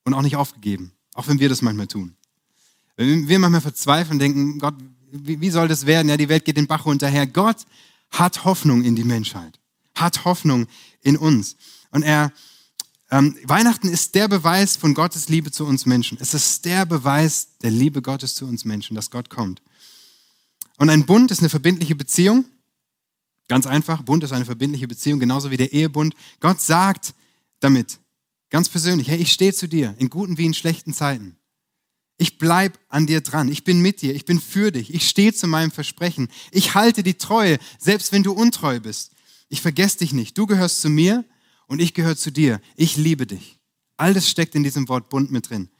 und 0.04 0.14
auch 0.14 0.22
nicht 0.22 0.34
aufgegeben, 0.34 0.90
auch 1.14 1.28
wenn 1.28 1.38
wir 1.38 1.48
das 1.48 1.62
manchmal 1.62 1.86
tun. 1.86 2.17
Wenn 2.98 3.28
wir 3.28 3.38
manchmal 3.38 3.60
verzweifeln 3.60 4.14
und 4.14 4.18
denken, 4.18 4.58
Gott, 4.58 4.74
wie, 5.12 5.50
soll 5.50 5.68
das 5.68 5.86
werden? 5.86 6.08
Ja, 6.08 6.16
die 6.16 6.28
Welt 6.28 6.44
geht 6.44 6.56
den 6.56 6.66
Bach 6.66 6.84
runterher. 6.84 7.28
Gott 7.28 7.58
hat 8.10 8.44
Hoffnung 8.44 8.82
in 8.82 8.96
die 8.96 9.04
Menschheit, 9.04 9.60
hat 9.94 10.24
Hoffnung 10.24 10.66
in 11.00 11.16
uns. 11.16 11.56
Und 11.92 12.02
er, 12.02 12.32
ähm, 13.12 13.36
Weihnachten 13.44 13.88
ist 13.88 14.16
der 14.16 14.26
Beweis 14.26 14.76
von 14.76 14.94
Gottes 14.94 15.28
Liebe 15.28 15.52
zu 15.52 15.64
uns 15.64 15.86
Menschen. 15.86 16.18
Es 16.20 16.34
ist 16.34 16.64
der 16.64 16.86
Beweis 16.86 17.56
der 17.62 17.70
Liebe 17.70 18.02
Gottes 18.02 18.34
zu 18.34 18.46
uns 18.46 18.64
Menschen, 18.64 18.96
dass 18.96 19.12
Gott 19.12 19.30
kommt. 19.30 19.62
Und 20.76 20.90
ein 20.90 21.06
Bund 21.06 21.30
ist 21.30 21.38
eine 21.38 21.50
verbindliche 21.50 21.94
Beziehung. 21.94 22.46
Ganz 23.46 23.68
einfach, 23.68 24.02
Bund 24.02 24.24
ist 24.24 24.32
eine 24.32 24.44
verbindliche 24.44 24.88
Beziehung, 24.88 25.20
genauso 25.20 25.52
wie 25.52 25.56
der 25.56 25.72
Ehebund. 25.72 26.16
Gott 26.40 26.60
sagt 26.60 27.14
damit, 27.60 28.00
ganz 28.50 28.68
persönlich, 28.68 29.08
hey, 29.08 29.18
ich 29.18 29.30
stehe 29.30 29.54
zu 29.54 29.68
dir, 29.68 29.94
in 29.98 30.10
guten 30.10 30.36
wie 30.36 30.46
in 30.46 30.54
schlechten 30.54 30.92
Zeiten. 30.92 31.37
Ich 32.18 32.36
bleib 32.36 32.78
an 32.88 33.06
dir 33.06 33.20
dran. 33.20 33.48
Ich 33.48 33.62
bin 33.62 33.80
mit 33.80 34.02
dir. 34.02 34.14
Ich 34.14 34.24
bin 34.24 34.40
für 34.40 34.72
dich. 34.72 34.92
Ich 34.92 35.08
stehe 35.08 35.32
zu 35.32 35.46
meinem 35.46 35.70
Versprechen. 35.70 36.28
Ich 36.50 36.74
halte 36.74 37.04
die 37.04 37.14
Treue, 37.14 37.58
selbst 37.78 38.12
wenn 38.12 38.24
du 38.24 38.32
untreu 38.32 38.80
bist. 38.80 39.12
Ich 39.48 39.62
vergesse 39.62 39.98
dich 39.98 40.12
nicht. 40.12 40.36
Du 40.36 40.46
gehörst 40.46 40.80
zu 40.80 40.90
mir 40.90 41.24
und 41.68 41.80
ich 41.80 41.94
gehöre 41.94 42.16
zu 42.16 42.32
dir. 42.32 42.60
Ich 42.76 42.96
liebe 42.96 43.26
dich. 43.26 43.58
All 43.96 44.14
das 44.14 44.28
steckt 44.28 44.56
in 44.56 44.64
diesem 44.64 44.88
Wort 44.88 45.08
Bund 45.08 45.30
mit 45.30 45.48
drin. 45.48 45.70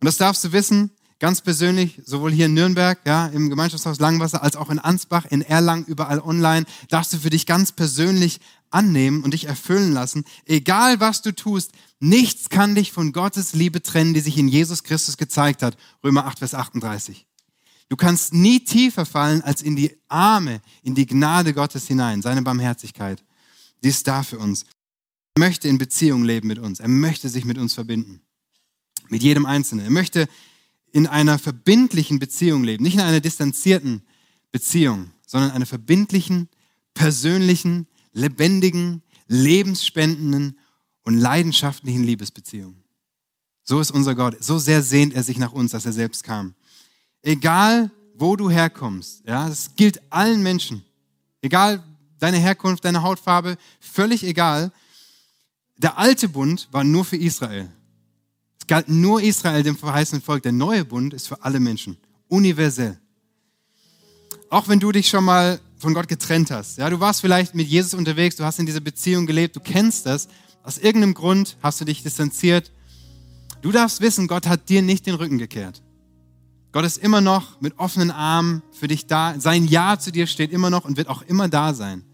Und 0.00 0.04
das 0.04 0.18
darfst 0.18 0.44
du 0.44 0.52
wissen, 0.52 0.90
ganz 1.18 1.40
persönlich, 1.40 2.00
sowohl 2.04 2.32
hier 2.32 2.46
in 2.46 2.54
Nürnberg, 2.54 3.00
ja, 3.06 3.26
im 3.26 3.50
Gemeinschaftshaus 3.50 3.98
Langwasser, 3.98 4.42
als 4.42 4.56
auch 4.56 4.70
in 4.70 4.78
Ansbach, 4.78 5.24
in 5.26 5.42
Erlangen, 5.42 5.84
überall 5.86 6.20
online, 6.20 6.66
darfst 6.88 7.12
du 7.12 7.18
für 7.18 7.30
dich 7.30 7.46
ganz 7.46 7.72
persönlich 7.72 8.40
annehmen 8.70 9.22
und 9.22 9.34
dich 9.34 9.46
erfüllen 9.46 9.92
lassen. 9.92 10.24
Egal 10.44 11.00
was 11.00 11.22
du 11.22 11.34
tust, 11.34 11.72
nichts 12.00 12.48
kann 12.48 12.74
dich 12.74 12.92
von 12.92 13.12
Gottes 13.12 13.54
Liebe 13.54 13.82
trennen, 13.82 14.14
die 14.14 14.20
sich 14.20 14.38
in 14.38 14.48
Jesus 14.48 14.82
Christus 14.82 15.16
gezeigt 15.16 15.62
hat. 15.62 15.76
Römer 16.02 16.26
8, 16.26 16.38
Vers 16.38 16.54
38. 16.54 17.26
Du 17.88 17.96
kannst 17.96 18.34
nie 18.34 18.60
tiefer 18.60 19.06
fallen 19.06 19.42
als 19.42 19.62
in 19.62 19.74
die 19.74 19.96
Arme, 20.08 20.60
in 20.82 20.94
die 20.94 21.06
Gnade 21.06 21.54
Gottes 21.54 21.86
hinein, 21.86 22.20
seine 22.20 22.42
Barmherzigkeit. 22.42 23.24
Die 23.82 23.88
ist 23.88 24.06
da 24.06 24.22
für 24.22 24.38
uns. 24.38 24.64
Er 25.34 25.40
möchte 25.40 25.68
in 25.68 25.78
Beziehung 25.78 26.24
leben 26.24 26.48
mit 26.48 26.58
uns. 26.58 26.80
Er 26.80 26.88
möchte 26.88 27.28
sich 27.28 27.44
mit 27.44 27.58
uns 27.58 27.74
verbinden. 27.74 28.20
Mit 29.08 29.22
jedem 29.22 29.46
Einzelnen. 29.46 29.86
Er 29.86 29.90
möchte 29.90 30.28
in 30.92 31.06
einer 31.06 31.38
verbindlichen 31.38 32.18
Beziehung 32.18 32.64
leben. 32.64 32.82
Nicht 32.82 32.94
in 32.94 33.00
einer 33.00 33.20
distanzierten 33.20 34.02
Beziehung, 34.52 35.12
sondern 35.26 35.52
einer 35.52 35.66
verbindlichen, 35.66 36.48
persönlichen, 36.92 37.86
lebendigen, 38.18 39.02
lebensspendenden 39.28 40.58
und 41.04 41.14
leidenschaftlichen 41.16 42.02
Liebesbeziehung. 42.02 42.76
So 43.62 43.80
ist 43.80 43.90
unser 43.90 44.14
Gott. 44.14 44.42
So 44.42 44.58
sehr 44.58 44.82
sehnt 44.82 45.14
er 45.14 45.22
sich 45.22 45.38
nach 45.38 45.52
uns, 45.52 45.72
dass 45.72 45.86
er 45.86 45.92
selbst 45.92 46.24
kam. 46.24 46.54
Egal, 47.22 47.90
wo 48.14 48.34
du 48.34 48.50
herkommst, 48.50 49.22
ja, 49.26 49.48
das 49.48 49.74
gilt 49.76 50.00
allen 50.10 50.42
Menschen. 50.42 50.82
Egal 51.40 51.82
deine 52.18 52.38
Herkunft, 52.38 52.84
deine 52.84 53.02
Hautfarbe, 53.02 53.56
völlig 53.80 54.24
egal. 54.24 54.72
Der 55.76 55.98
alte 55.98 56.28
Bund 56.28 56.68
war 56.72 56.82
nur 56.82 57.04
für 57.04 57.16
Israel. 57.16 57.70
Es 58.58 58.66
galt 58.66 58.88
nur 58.88 59.22
Israel, 59.22 59.62
dem 59.62 59.76
verheißenen 59.76 60.22
Volk. 60.22 60.42
Der 60.42 60.52
neue 60.52 60.84
Bund 60.84 61.14
ist 61.14 61.28
für 61.28 61.42
alle 61.42 61.60
Menschen. 61.60 61.96
Universell. 62.26 62.98
Auch 64.50 64.66
wenn 64.68 64.80
du 64.80 64.92
dich 64.92 65.08
schon 65.08 65.24
mal 65.24 65.60
von 65.78 65.94
Gott 65.94 66.08
getrennt 66.08 66.50
hast. 66.50 66.78
Ja, 66.78 66.90
du 66.90 67.00
warst 67.00 67.20
vielleicht 67.20 67.54
mit 67.54 67.68
Jesus 67.68 67.94
unterwegs, 67.94 68.36
du 68.36 68.44
hast 68.44 68.58
in 68.58 68.66
dieser 68.66 68.80
Beziehung 68.80 69.26
gelebt, 69.26 69.56
du 69.56 69.60
kennst 69.60 70.06
das. 70.06 70.28
Aus 70.62 70.78
irgendeinem 70.78 71.14
Grund 71.14 71.56
hast 71.62 71.80
du 71.80 71.84
dich 71.84 72.02
distanziert. 72.02 72.72
Du 73.62 73.72
darfst 73.72 74.00
wissen, 74.00 74.28
Gott 74.28 74.46
hat 74.46 74.68
dir 74.68 74.82
nicht 74.82 75.06
den 75.06 75.14
Rücken 75.14 75.38
gekehrt. 75.38 75.82
Gott 76.72 76.84
ist 76.84 76.98
immer 76.98 77.20
noch 77.20 77.60
mit 77.60 77.78
offenen 77.78 78.10
Armen 78.10 78.62
für 78.72 78.88
dich 78.88 79.06
da. 79.06 79.40
Sein 79.40 79.66
Ja 79.66 79.98
zu 79.98 80.12
dir 80.12 80.26
steht 80.26 80.52
immer 80.52 80.70
noch 80.70 80.84
und 80.84 80.96
wird 80.96 81.08
auch 81.08 81.22
immer 81.22 81.48
da 81.48 81.72
sein. 81.72 82.04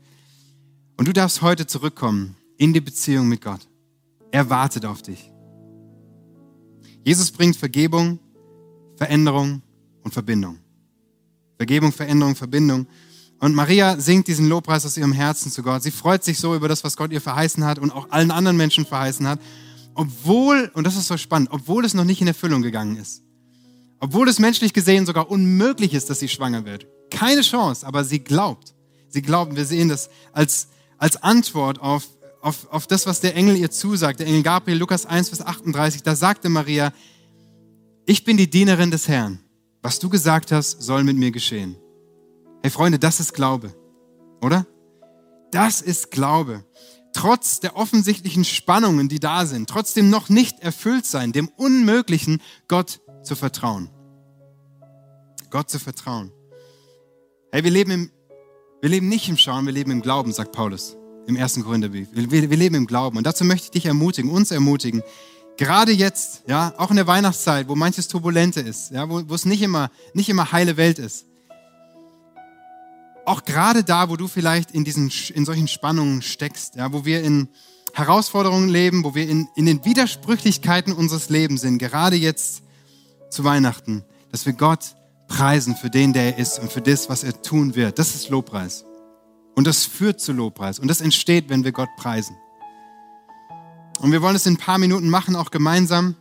Und 0.96 1.08
du 1.08 1.12
darfst 1.12 1.42
heute 1.42 1.66
zurückkommen 1.66 2.36
in 2.56 2.72
die 2.72 2.80
Beziehung 2.80 3.28
mit 3.28 3.40
Gott. 3.40 3.68
Er 4.30 4.48
wartet 4.48 4.84
auf 4.84 5.02
dich. 5.02 5.30
Jesus 7.04 7.32
bringt 7.32 7.56
Vergebung, 7.56 8.20
Veränderung 8.96 9.62
und 10.02 10.14
Verbindung. 10.14 10.58
Vergebung, 11.56 11.92
Veränderung, 11.92 12.34
Verbindung. 12.34 12.86
Und 13.44 13.54
Maria 13.54 14.00
singt 14.00 14.26
diesen 14.26 14.48
Lobpreis 14.48 14.86
aus 14.86 14.96
ihrem 14.96 15.12
Herzen 15.12 15.52
zu 15.52 15.62
Gott. 15.62 15.82
Sie 15.82 15.90
freut 15.90 16.24
sich 16.24 16.38
so 16.38 16.54
über 16.54 16.66
das, 16.66 16.82
was 16.82 16.96
Gott 16.96 17.12
ihr 17.12 17.20
verheißen 17.20 17.62
hat 17.62 17.78
und 17.78 17.90
auch 17.90 18.10
allen 18.10 18.30
anderen 18.30 18.56
Menschen 18.56 18.86
verheißen 18.86 19.28
hat. 19.28 19.38
Obwohl, 19.92 20.70
und 20.72 20.86
das 20.86 20.96
ist 20.96 21.08
so 21.08 21.18
spannend, 21.18 21.50
obwohl 21.52 21.84
es 21.84 21.92
noch 21.92 22.06
nicht 22.06 22.22
in 22.22 22.26
Erfüllung 22.26 22.62
gegangen 22.62 22.96
ist. 22.96 23.22
Obwohl 24.00 24.30
es 24.30 24.38
menschlich 24.38 24.72
gesehen 24.72 25.04
sogar 25.04 25.30
unmöglich 25.30 25.92
ist, 25.92 26.08
dass 26.08 26.20
sie 26.20 26.30
schwanger 26.30 26.64
wird. 26.64 26.86
Keine 27.10 27.42
Chance, 27.42 27.86
aber 27.86 28.02
sie 28.02 28.20
glaubt. 28.20 28.72
Sie 29.10 29.20
glaubt, 29.20 29.54
wir 29.54 29.66
sehen 29.66 29.90
das 29.90 30.08
als, 30.32 30.68
als 30.96 31.22
Antwort 31.22 31.82
auf, 31.82 32.06
auf, 32.40 32.66
auf 32.70 32.86
das, 32.86 33.06
was 33.06 33.20
der 33.20 33.36
Engel 33.36 33.58
ihr 33.58 33.70
zusagt. 33.70 34.20
Der 34.20 34.26
Engel 34.26 34.42
Gabriel, 34.42 34.78
Lukas 34.78 35.04
1, 35.04 35.28
Vers 35.28 35.42
38, 35.42 36.02
da 36.02 36.16
sagte 36.16 36.48
Maria, 36.48 36.94
ich 38.06 38.24
bin 38.24 38.38
die 38.38 38.48
Dienerin 38.48 38.90
des 38.90 39.06
Herrn. 39.06 39.38
Was 39.82 39.98
du 39.98 40.08
gesagt 40.08 40.50
hast, 40.50 40.80
soll 40.80 41.04
mit 41.04 41.18
mir 41.18 41.30
geschehen. 41.30 41.76
Hey 42.64 42.70
Freunde, 42.70 42.98
das 42.98 43.20
ist 43.20 43.34
Glaube, 43.34 43.74
oder? 44.40 44.66
Das 45.50 45.82
ist 45.82 46.10
Glaube. 46.10 46.64
Trotz 47.12 47.60
der 47.60 47.76
offensichtlichen 47.76 48.42
Spannungen, 48.42 49.10
die 49.10 49.20
da 49.20 49.44
sind, 49.44 49.68
trotzdem 49.68 50.08
noch 50.08 50.30
nicht 50.30 50.60
erfüllt 50.60 51.04
sein, 51.04 51.32
dem 51.32 51.48
Unmöglichen 51.48 52.40
Gott 52.66 53.02
zu 53.22 53.36
vertrauen. 53.36 53.90
Gott 55.50 55.68
zu 55.68 55.78
vertrauen. 55.78 56.32
Hey, 57.52 57.64
wir 57.64 57.70
leben, 57.70 57.90
im, 57.90 58.10
wir 58.80 58.88
leben 58.88 59.10
nicht 59.10 59.28
im 59.28 59.36
Schauen, 59.36 59.66
wir 59.66 59.72
leben 59.74 59.90
im 59.90 60.00
Glauben, 60.00 60.32
sagt 60.32 60.52
Paulus 60.52 60.96
im 61.26 61.36
ersten 61.36 61.64
Korintherbrief. 61.64 62.08
Wir, 62.12 62.30
wir, 62.30 62.48
wir 62.48 62.56
leben 62.56 62.76
im 62.76 62.86
Glauben. 62.86 63.18
Und 63.18 63.26
dazu 63.26 63.44
möchte 63.44 63.66
ich 63.66 63.70
dich 63.72 63.84
ermutigen, 63.84 64.30
uns 64.30 64.50
ermutigen, 64.50 65.02
gerade 65.58 65.92
jetzt, 65.92 66.44
ja, 66.46 66.72
auch 66.78 66.88
in 66.88 66.96
der 66.96 67.06
Weihnachtszeit, 67.06 67.68
wo 67.68 67.74
manches 67.74 68.08
Turbulente 68.08 68.60
ist, 68.60 68.90
ja, 68.90 69.06
wo, 69.10 69.20
wo 69.28 69.34
es 69.34 69.44
nicht 69.44 69.60
immer, 69.60 69.90
nicht 70.14 70.30
immer 70.30 70.50
heile 70.50 70.78
Welt 70.78 70.98
ist, 70.98 71.26
auch 73.26 73.44
gerade 73.44 73.84
da, 73.84 74.08
wo 74.10 74.16
du 74.16 74.28
vielleicht 74.28 74.70
in, 74.72 74.84
diesen, 74.84 75.10
in 75.34 75.44
solchen 75.44 75.68
Spannungen 75.68 76.22
steckst, 76.22 76.76
ja, 76.76 76.92
wo 76.92 77.04
wir 77.04 77.22
in 77.22 77.48
Herausforderungen 77.92 78.68
leben, 78.68 79.04
wo 79.04 79.14
wir 79.14 79.28
in, 79.28 79.48
in 79.54 79.66
den 79.66 79.84
Widersprüchlichkeiten 79.84 80.92
unseres 80.92 81.30
Lebens 81.30 81.60
sind, 81.60 81.78
gerade 81.78 82.16
jetzt 82.16 82.62
zu 83.30 83.44
Weihnachten, 83.44 84.04
dass 84.30 84.46
wir 84.46 84.52
Gott 84.52 84.96
preisen 85.28 85.76
für 85.76 85.90
den, 85.90 86.12
der 86.12 86.34
er 86.34 86.38
ist 86.38 86.58
und 86.58 86.70
für 86.72 86.80
das, 86.80 87.08
was 87.08 87.24
er 87.24 87.40
tun 87.40 87.74
wird. 87.74 87.98
Das 87.98 88.14
ist 88.14 88.28
Lobpreis. 88.30 88.84
Und 89.54 89.66
das 89.66 89.84
führt 89.84 90.20
zu 90.20 90.32
Lobpreis. 90.32 90.78
Und 90.78 90.88
das 90.88 91.00
entsteht, 91.00 91.48
wenn 91.48 91.64
wir 91.64 91.72
Gott 91.72 91.88
preisen. 91.96 92.36
Und 94.00 94.10
wir 94.10 94.20
wollen 94.22 94.36
es 94.36 94.46
in 94.46 94.54
ein 94.54 94.58
paar 94.58 94.78
Minuten 94.78 95.08
machen, 95.08 95.36
auch 95.36 95.50
gemeinsam 95.50 96.16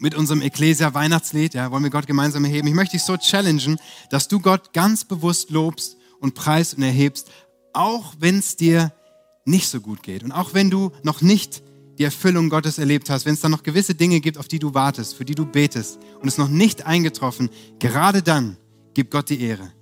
mit 0.00 0.14
unserem 0.16 0.42
Ecclesia 0.42 0.92
Weihnachtslied. 0.94 1.54
Ja, 1.54 1.70
wollen 1.70 1.84
wir 1.84 1.90
Gott 1.90 2.08
gemeinsam 2.08 2.44
erheben. 2.44 2.66
Ich 2.66 2.74
möchte 2.74 2.96
dich 2.96 3.04
so 3.04 3.16
challengen, 3.16 3.78
dass 4.10 4.26
du 4.26 4.40
Gott 4.40 4.72
ganz 4.72 5.04
bewusst 5.04 5.50
lobst 5.50 5.97
und 6.20 6.34
preist 6.34 6.74
und 6.76 6.82
erhebst, 6.82 7.30
auch 7.72 8.14
wenn 8.18 8.38
es 8.38 8.56
dir 8.56 8.92
nicht 9.44 9.68
so 9.68 9.80
gut 9.80 10.02
geht 10.02 10.22
und 10.22 10.32
auch 10.32 10.54
wenn 10.54 10.70
du 10.70 10.92
noch 11.02 11.22
nicht 11.22 11.62
die 11.98 12.04
Erfüllung 12.04 12.48
Gottes 12.48 12.78
erlebt 12.78 13.10
hast, 13.10 13.26
wenn 13.26 13.34
es 13.34 13.40
da 13.40 13.48
noch 13.48 13.62
gewisse 13.62 13.94
Dinge 13.94 14.20
gibt, 14.20 14.38
auf 14.38 14.46
die 14.46 14.58
du 14.58 14.74
wartest, 14.74 15.14
für 15.14 15.24
die 15.24 15.34
du 15.34 15.44
betest 15.44 15.98
und 16.20 16.28
es 16.28 16.38
noch 16.38 16.48
nicht 16.48 16.86
eingetroffen, 16.86 17.50
gerade 17.78 18.22
dann 18.22 18.56
gib 18.94 19.10
Gott 19.10 19.30
die 19.30 19.40
Ehre. 19.40 19.72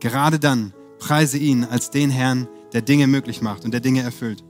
Gerade 0.00 0.38
dann 0.38 0.74
preise 0.98 1.38
ihn 1.38 1.64
als 1.64 1.90
den 1.90 2.10
Herrn, 2.10 2.48
der 2.72 2.82
Dinge 2.82 3.06
möglich 3.06 3.40
macht 3.40 3.64
und 3.64 3.72
der 3.72 3.80
Dinge 3.80 4.02
erfüllt. 4.02 4.44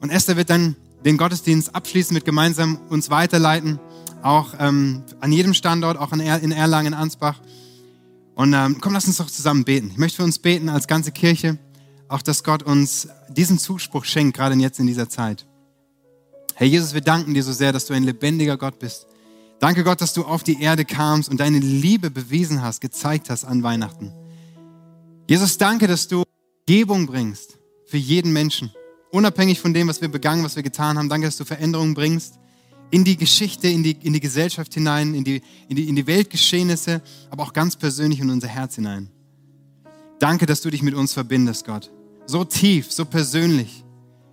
Und 0.00 0.10
Esther 0.10 0.36
wird 0.36 0.50
dann 0.50 0.76
den 1.04 1.16
Gottesdienst 1.16 1.74
abschließen 1.74 2.14
mit 2.14 2.24
gemeinsam 2.24 2.78
uns 2.88 3.10
weiterleiten, 3.10 3.80
auch 4.22 4.54
ähm, 4.58 5.02
an 5.20 5.32
jedem 5.32 5.54
Standort, 5.54 5.96
auch 5.96 6.12
in, 6.12 6.20
er 6.20 6.40
in 6.40 6.52
Erlangen, 6.52 6.94
Ansbach. 6.94 7.40
Und 8.38 8.54
ähm, 8.54 8.80
komm, 8.80 8.92
lass 8.92 9.08
uns 9.08 9.16
doch 9.16 9.26
zusammen 9.26 9.64
beten. 9.64 9.90
Ich 9.90 9.98
möchte 9.98 10.18
für 10.18 10.22
uns 10.22 10.38
beten 10.38 10.68
als 10.68 10.86
ganze 10.86 11.10
Kirche, 11.10 11.58
auch 12.06 12.22
dass 12.22 12.44
Gott 12.44 12.62
uns 12.62 13.08
diesen 13.28 13.58
Zuspruch 13.58 14.04
schenkt, 14.04 14.36
gerade 14.36 14.54
jetzt 14.54 14.78
in 14.78 14.86
dieser 14.86 15.08
Zeit. 15.08 15.44
Herr 16.54 16.68
Jesus, 16.68 16.94
wir 16.94 17.00
danken 17.00 17.34
dir 17.34 17.42
so 17.42 17.52
sehr, 17.52 17.72
dass 17.72 17.86
du 17.86 17.94
ein 17.94 18.04
lebendiger 18.04 18.56
Gott 18.56 18.78
bist, 18.78 19.08
Danke 19.60 19.82
Gott, 19.82 20.00
dass 20.00 20.14
du 20.14 20.22
auf 20.22 20.44
die 20.44 20.62
Erde 20.62 20.84
kamst 20.84 21.28
und 21.28 21.40
deine 21.40 21.58
Liebe 21.58 22.12
bewiesen 22.12 22.62
hast, 22.62 22.80
gezeigt 22.80 23.28
hast 23.28 23.44
an 23.44 23.64
Weihnachten. 23.64 24.12
Jesus, 25.28 25.58
danke, 25.58 25.88
dass 25.88 26.06
du 26.06 26.22
Gebung 26.64 27.06
bringst 27.06 27.58
für 27.86 27.96
jeden 27.96 28.32
Menschen. 28.32 28.70
Unabhängig 29.10 29.58
von 29.58 29.74
dem, 29.74 29.88
was 29.88 30.00
wir 30.00 30.08
begangen, 30.08 30.44
was 30.44 30.54
wir 30.54 30.62
getan 30.62 30.96
haben. 30.96 31.08
Danke, 31.08 31.26
dass 31.26 31.36
du 31.36 31.44
Veränderungen 31.44 31.94
bringst 31.94 32.38
in 32.90 33.04
die 33.04 33.16
Geschichte, 33.16 33.68
in 33.68 33.82
die, 33.82 33.92
in 33.92 34.12
die 34.12 34.20
Gesellschaft 34.20 34.74
hinein, 34.74 35.14
in 35.14 35.24
die, 35.24 35.42
in, 35.68 35.76
die, 35.76 35.88
in 35.88 35.96
die 35.96 36.06
Weltgeschehnisse, 36.06 37.02
aber 37.30 37.42
auch 37.42 37.52
ganz 37.52 37.76
persönlich 37.76 38.20
in 38.20 38.30
unser 38.30 38.48
Herz 38.48 38.76
hinein. 38.76 39.10
Danke, 40.18 40.46
dass 40.46 40.62
du 40.62 40.70
dich 40.70 40.82
mit 40.82 40.94
uns 40.94 41.12
verbindest, 41.12 41.64
Gott. 41.64 41.90
So 42.26 42.44
tief, 42.44 42.92
so 42.92 43.04
persönlich. 43.04 43.84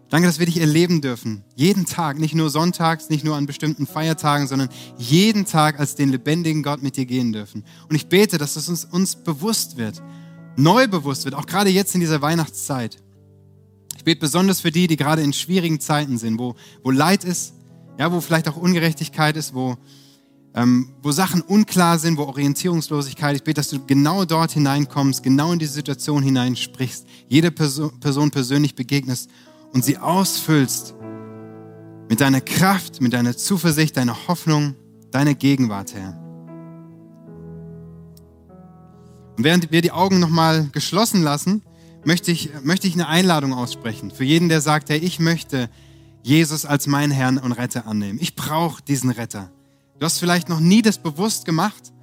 Danke, 0.10 0.28
dass 0.28 0.40
wir 0.40 0.46
dich 0.46 0.60
erleben 0.60 1.02
dürfen. 1.02 1.44
Jeden 1.56 1.86
Tag, 1.86 2.20
nicht 2.20 2.36
nur 2.36 2.50
sonntags, 2.50 3.10
nicht 3.10 3.24
nur 3.24 3.36
an 3.36 3.46
bestimmten 3.46 3.88
Feiertagen, 3.88 4.48
sondern 4.48 4.70
jeden 4.98 5.46
Tag 5.46 5.80
als 5.80 5.96
den 5.96 6.10
lebendigen 6.10 6.64
Gott 6.64 6.82
mit 6.82 6.96
dir 6.96 7.06
gehen 7.06 7.34
dürfen. 7.34 7.64
Und 7.90 7.96
ich 7.96 8.08
bete, 8.08 8.38
dass 8.38 8.56
es 8.56 8.70
uns, 8.70 8.86
uns 8.86 9.16
bewusst 9.16 9.78
wird, 9.78 10.02
neu 10.56 10.88
bewusst 10.88 11.26
wird, 11.26 11.36
auch 11.36 11.46
gerade 11.46 11.70
jetzt 11.70 11.96
in 11.96 12.02
dieser 12.02 12.22
Weihnachtszeit. 12.22 12.98
Ich 13.98 14.04
bete 14.04 14.20
besonders 14.20 14.62
für 14.62 14.72
die, 14.72 14.88
die 14.88 14.96
gerade 14.96 15.22
in 15.22 15.34
schwierigen 15.34 15.80
Zeiten 15.80 16.18
sind, 16.18 16.38
wo, 16.38 16.56
wo 16.84 16.92
Leid 16.92 17.24
ist, 17.24 17.54
ja, 17.98 18.12
wo 18.12 18.22
vielleicht 18.22 18.48
auch 18.48 18.58
Ungerechtigkeit 18.58 19.38
ist, 19.38 19.54
wo, 19.54 19.78
ähm, 20.54 20.94
wo 21.02 21.12
Sachen 21.12 21.42
unklar 21.42 22.00
sind, 22.00 22.18
wo 22.18 22.24
Orientierungslosigkeit. 22.24 23.36
Ich 23.36 23.44
bete, 23.44 23.60
dass 23.60 23.70
du 23.70 23.86
genau 23.86 24.26
dort 24.26 24.52
hineinkommst, 24.52 25.24
genau 25.24 25.52
in 25.52 25.60
diese 25.60 25.74
Situation 25.74 26.24
hineinsprichst, 26.24 27.06
jede 27.28 27.52
Person, 27.52 28.00
Person 28.00 28.32
persönlich 28.32 28.76
begegnest 28.76 29.30
und 29.74 29.84
sie 29.84 29.98
ausfüllst 29.98 30.96
mit 32.10 32.22
deiner 32.22 32.42
Kraft, 32.42 33.02
mit 33.02 33.14
deiner 33.14 33.36
Zuversicht, 33.36 33.98
deiner 33.98 34.28
Hoffnung, 34.28 34.76
deiner 35.12 35.34
Gegenwart, 35.34 35.94
Herr. 35.94 36.22
Und 39.38 39.44
während 39.44 39.72
wir 39.72 39.82
die 39.82 39.92
Augen 39.92 40.20
nochmal 40.20 40.70
geschlossen 40.72 41.22
lassen, 41.22 41.62
möchte 42.06 42.32
ich, 42.32 42.52
möchte 42.64 42.88
ich 42.88 42.94
eine 42.94 43.08
Einladung 43.08 43.54
aussprechen 43.54 44.12
für 44.12 44.24
jeden, 44.24 44.48
der 44.48 44.62
sagt, 44.62 44.90
hey, 44.90 45.00
ich 45.00 45.20
möchte 45.20 45.70
Jesus 46.26 46.66
als 46.66 46.88
meinen 46.88 47.12
Herrn 47.12 47.38
und 47.38 47.52
Retter 47.52 47.86
annehmen. 47.86 48.18
Ich 48.20 48.36
brauche 48.36 48.82
diesen 48.82 49.12
Retter. 49.12 49.52
Du 50.00 50.06
hast 50.08 50.18
vielleicht 50.18 50.50
noch 50.50 50.60
nie 50.60 50.82
das 50.82 50.98
bewusst 50.98 51.46
gemacht. 51.46 51.94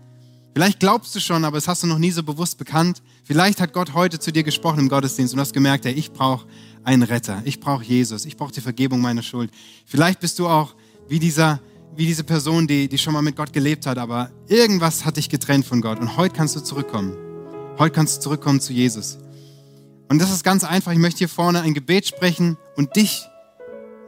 Vielleicht 0.55 0.79
glaubst 0.79 1.13
du 1.17 1.19
schon, 1.19 1.45
aber 1.45 1.59
es 1.59 1.67
hast 1.67 1.83
du 1.83 1.89
noch 1.89 1.99
nie 1.99 2.13
so 2.13 2.23
bewusst 2.23 2.57
bekannt. 2.57 3.03
Vielleicht 3.25 3.61
hat 3.61 3.73
Gott 3.73 3.95
heute 3.95 4.21
zu 4.21 4.31
dir 4.31 4.45
gesprochen 4.45 4.79
im 4.79 4.89
Gottesdienst 4.89 5.35
und 5.35 5.41
hast 5.41 5.53
gemerkt, 5.53 5.87
hey, 5.87 5.93
ich 5.93 6.13
brauche 6.13 6.47
einen 6.85 7.03
Retter. 7.03 7.43
Ich 7.45 7.59
brauche 7.59 7.83
Jesus. 7.83 8.25
Ich 8.25 8.37
brauche 8.37 8.53
die 8.53 8.61
Vergebung 8.61 9.01
meiner 9.01 9.23
Schuld. 9.23 9.51
Vielleicht 9.87 10.21
bist 10.21 10.39
du 10.39 10.47
auch 10.47 10.77
wie 11.09 11.19
dieser 11.19 11.61
wie 11.97 12.07
diese 12.07 12.23
Person, 12.23 12.69
die, 12.69 12.89
die 12.89 12.99
schon 12.99 13.13
mal 13.13 13.23
mit 13.23 13.35
Gott 13.35 13.53
gelebt 13.53 13.87
hat, 13.87 13.99
aber 13.99 14.31
irgendwas 14.47 15.05
hat 15.05 15.17
dich 15.17 15.29
getrennt 15.29 15.67
von 15.67 15.81
Gott. 15.81 15.99
Und 15.99 16.17
heute 16.17 16.35
kannst 16.35 16.55
du 16.55 16.61
zurückkommen. 16.61 17.17
Heute 17.77 17.93
kannst 17.93 18.19
du 18.19 18.21
zurückkommen 18.21 18.61
zu 18.61 18.73
Jesus. 18.73 19.19
Und 20.09 20.21
das 20.21 20.31
ist 20.31 20.45
ganz 20.45 20.63
einfach. 20.63 20.93
Ich 20.93 20.99
möchte 20.99 21.19
hier 21.19 21.29
vorne 21.29 21.61
ein 21.63 21.75
Gebet 21.75 22.07
sprechen 22.07 22.57
und 22.77 22.95
dich 22.95 23.27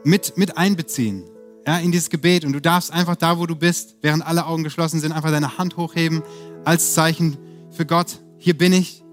mit, 0.05 0.37
mit 0.37 0.57
einbeziehen 0.57 1.25
ja, 1.67 1.79
in 1.79 1.91
dieses 1.91 2.09
Gebet. 2.09 2.45
Und 2.45 2.53
du 2.53 2.61
darfst 2.61 2.91
einfach 2.91 3.15
da, 3.15 3.37
wo 3.37 3.45
du 3.45 3.55
bist, 3.55 3.97
während 4.01 4.25
alle 4.25 4.45
Augen 4.45 4.63
geschlossen 4.63 4.99
sind, 4.99 5.11
einfach 5.11 5.31
deine 5.31 5.57
Hand 5.57 5.77
hochheben 5.77 6.21
als 6.63 6.93
Zeichen 6.93 7.37
für 7.71 7.85
Gott. 7.85 8.19
Hier 8.37 8.57
bin 8.57 8.71
ich, 8.71 9.03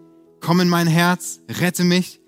komm 0.40 0.60
in 0.60 0.68
mein 0.68 0.86
Herz, 0.86 1.40
rette 1.48 1.84
mich. 1.84 2.20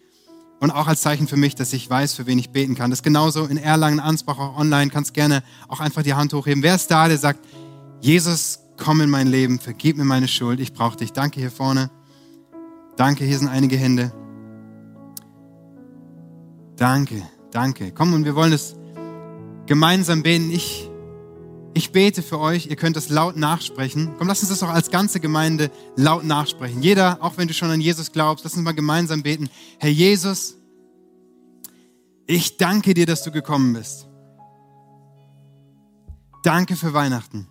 Und 0.61 0.71
auch 0.71 0.87
als 0.87 1.03
Zeichen 1.03 1.29
für 1.29 1.37
mich, 1.37 1.55
dass 1.57 1.75
ich 1.75 1.91
weiß, 1.91 2.15
für 2.15 2.27
wen 2.27 2.39
ich 2.39 2.51
beten 2.51 2.75
kann. 2.75 2.89
Das 2.89 3.01
ist 3.01 3.03
genauso 3.03 3.45
in 3.45 3.59
Erlangen, 3.59 4.01
Ansbach, 4.01 4.39
auch 4.39 4.57
online. 4.57 4.91
Kannst 4.91 5.13
gerne 5.13 5.43
auch 5.69 5.81
einfach 5.81 6.03
die 6.03 6.15
Hand 6.15 6.33
hochheben. 6.33 6.63
Wer 6.63 6.77
ist 6.77 6.91
da, 6.91 7.07
der 7.07 7.19
sagt, 7.19 7.41
Jesus, 8.01 8.61
komm 8.79 9.03
in 9.03 9.11
mein 9.11 9.27
Leben, 9.27 9.59
vergib 9.59 9.99
mir 9.99 10.05
meine 10.05 10.29
Schuld, 10.29 10.61
ich 10.61 10.73
brauche 10.73 10.97
dich. 10.97 11.13
Danke 11.13 11.41
hier 11.41 11.51
vorne. 11.51 11.91
Danke, 12.97 13.25
hier 13.25 13.39
sind 13.39 13.49
einige 13.49 13.77
Hände. 13.77 14.13
Danke. 16.77 17.23
Danke. 17.55 17.93
Komm, 17.93 18.13
und 18.15 18.25
wir 18.25 18.35
wollen 18.35 18.53
es 18.53 18.75
gemeinsam 19.67 20.25
beten. 20.25 20.51
Ich, 20.51 20.91
ich 21.73 21.93
bete 21.93 22.21
für 22.21 22.41
euch. 22.41 22.67
Ihr 22.67 22.75
könnt 22.75 22.97
es 22.97 23.11
laut 23.11 23.37
nachsprechen. 23.37 24.13
Komm, 24.19 24.27
lass 24.27 24.41
uns 24.41 24.49
das 24.49 24.65
auch 24.65 24.71
als 24.71 24.91
ganze 24.91 25.21
Gemeinde 25.21 25.71
laut 25.95 26.25
nachsprechen. 26.25 26.83
Jeder, 26.83 27.19
auch 27.23 27.37
wenn 27.37 27.47
du 27.47 27.55
schon 27.55 27.71
an 27.71 27.81
Jesus 27.81 28.11
glaubst, 28.11 28.45
lass 28.45 28.55
uns 28.55 28.65
mal 28.65 28.75
gemeinsam 28.75 29.23
beten. 29.23 29.49
Herr 29.79 29.91
Jesus, 29.91 30.57
ich 32.27 32.57
danke 32.57 32.93
dir, 32.93 33.07
dass 33.07 33.23
du 33.23 33.31
gekommen 33.31 33.73
bist. 33.73 34.09
Danke 36.43 36.75
für 36.75 36.93
Weihnachten. 36.93 37.47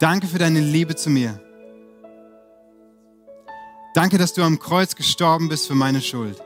Danke 0.00 0.26
für 0.26 0.38
deine 0.38 0.60
Liebe 0.60 0.96
zu 0.96 1.08
mir. 1.08 1.40
Danke, 3.94 4.18
dass 4.18 4.34
du 4.34 4.42
am 4.42 4.58
Kreuz 4.58 4.96
gestorben 4.96 5.48
bist 5.48 5.66
für 5.66 5.74
meine 5.74 6.02
Schuld. 6.02 6.42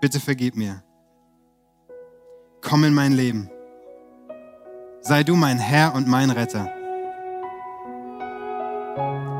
Bitte 0.00 0.20
vergib 0.20 0.56
mir. 0.56 0.82
Komm 2.60 2.84
in 2.84 2.94
mein 2.94 3.12
Leben. 3.12 3.50
Sei 5.00 5.22
du 5.22 5.36
mein 5.36 5.58
Herr 5.58 5.94
und 5.94 6.08
mein 6.08 6.30
Retter. 6.30 6.70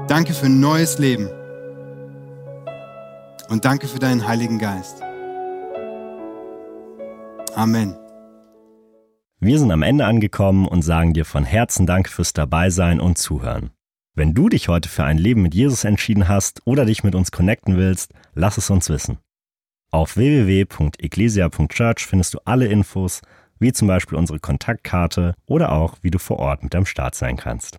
Danke 0.07 0.33
für 0.33 0.49
neues 0.49 0.99
Leben. 0.99 1.29
Und 3.49 3.65
danke 3.65 3.89
für 3.89 3.99
deinen 3.99 4.27
Heiligen 4.27 4.59
Geist. 4.59 5.03
Amen. 7.55 7.97
Wir 9.41 9.59
sind 9.59 9.71
am 9.71 9.83
Ende 9.83 10.07
angekommen 10.07 10.67
und 10.67 10.83
sagen 10.83 11.13
dir 11.13 11.25
von 11.25 11.45
Herzen 11.45 11.87
Dank 11.87 12.09
fürs 12.09 12.33
Dabeisein 12.33 13.01
und 13.01 13.19
Zuhören. 13.19 13.71
Wenn 14.15 14.35
du 14.35 14.49
dich 14.49 14.69
heute 14.69 14.89
für 14.89 15.05
ein 15.05 15.19
Leben 15.19 15.43
mit 15.43 15.55
Jesus 15.55 15.85
entschieden 15.85 16.29
hast 16.29 16.63
oder 16.65 16.85
dich 16.85 17.05
mit 17.05 17.15
uns 17.15 17.31
connecten 17.31 17.77
willst, 17.77 18.13
lass 18.35 18.59
es 18.59 18.71
uns 18.71 18.89
wissen. 18.89 19.19
Auf 19.91 20.19
www.ecclesia.church 20.19 22.07
findest 22.07 22.35
du 22.35 22.41
alle 22.45 22.67
Infos, 22.67 23.23
wie 23.59 23.73
zum 23.73 23.89
Beispiel 23.89 24.19
unsere 24.19 24.39
Kontaktkarte 24.39 25.35
oder 25.47 25.73
auch, 25.73 25.97
wie 26.03 26.11
du 26.11 26.19
vor 26.19 26.39
Ort 26.39 26.63
mit 26.63 26.75
am 26.75 26.85
Start 26.85 27.15
sein 27.15 27.39
kannst. 27.39 27.79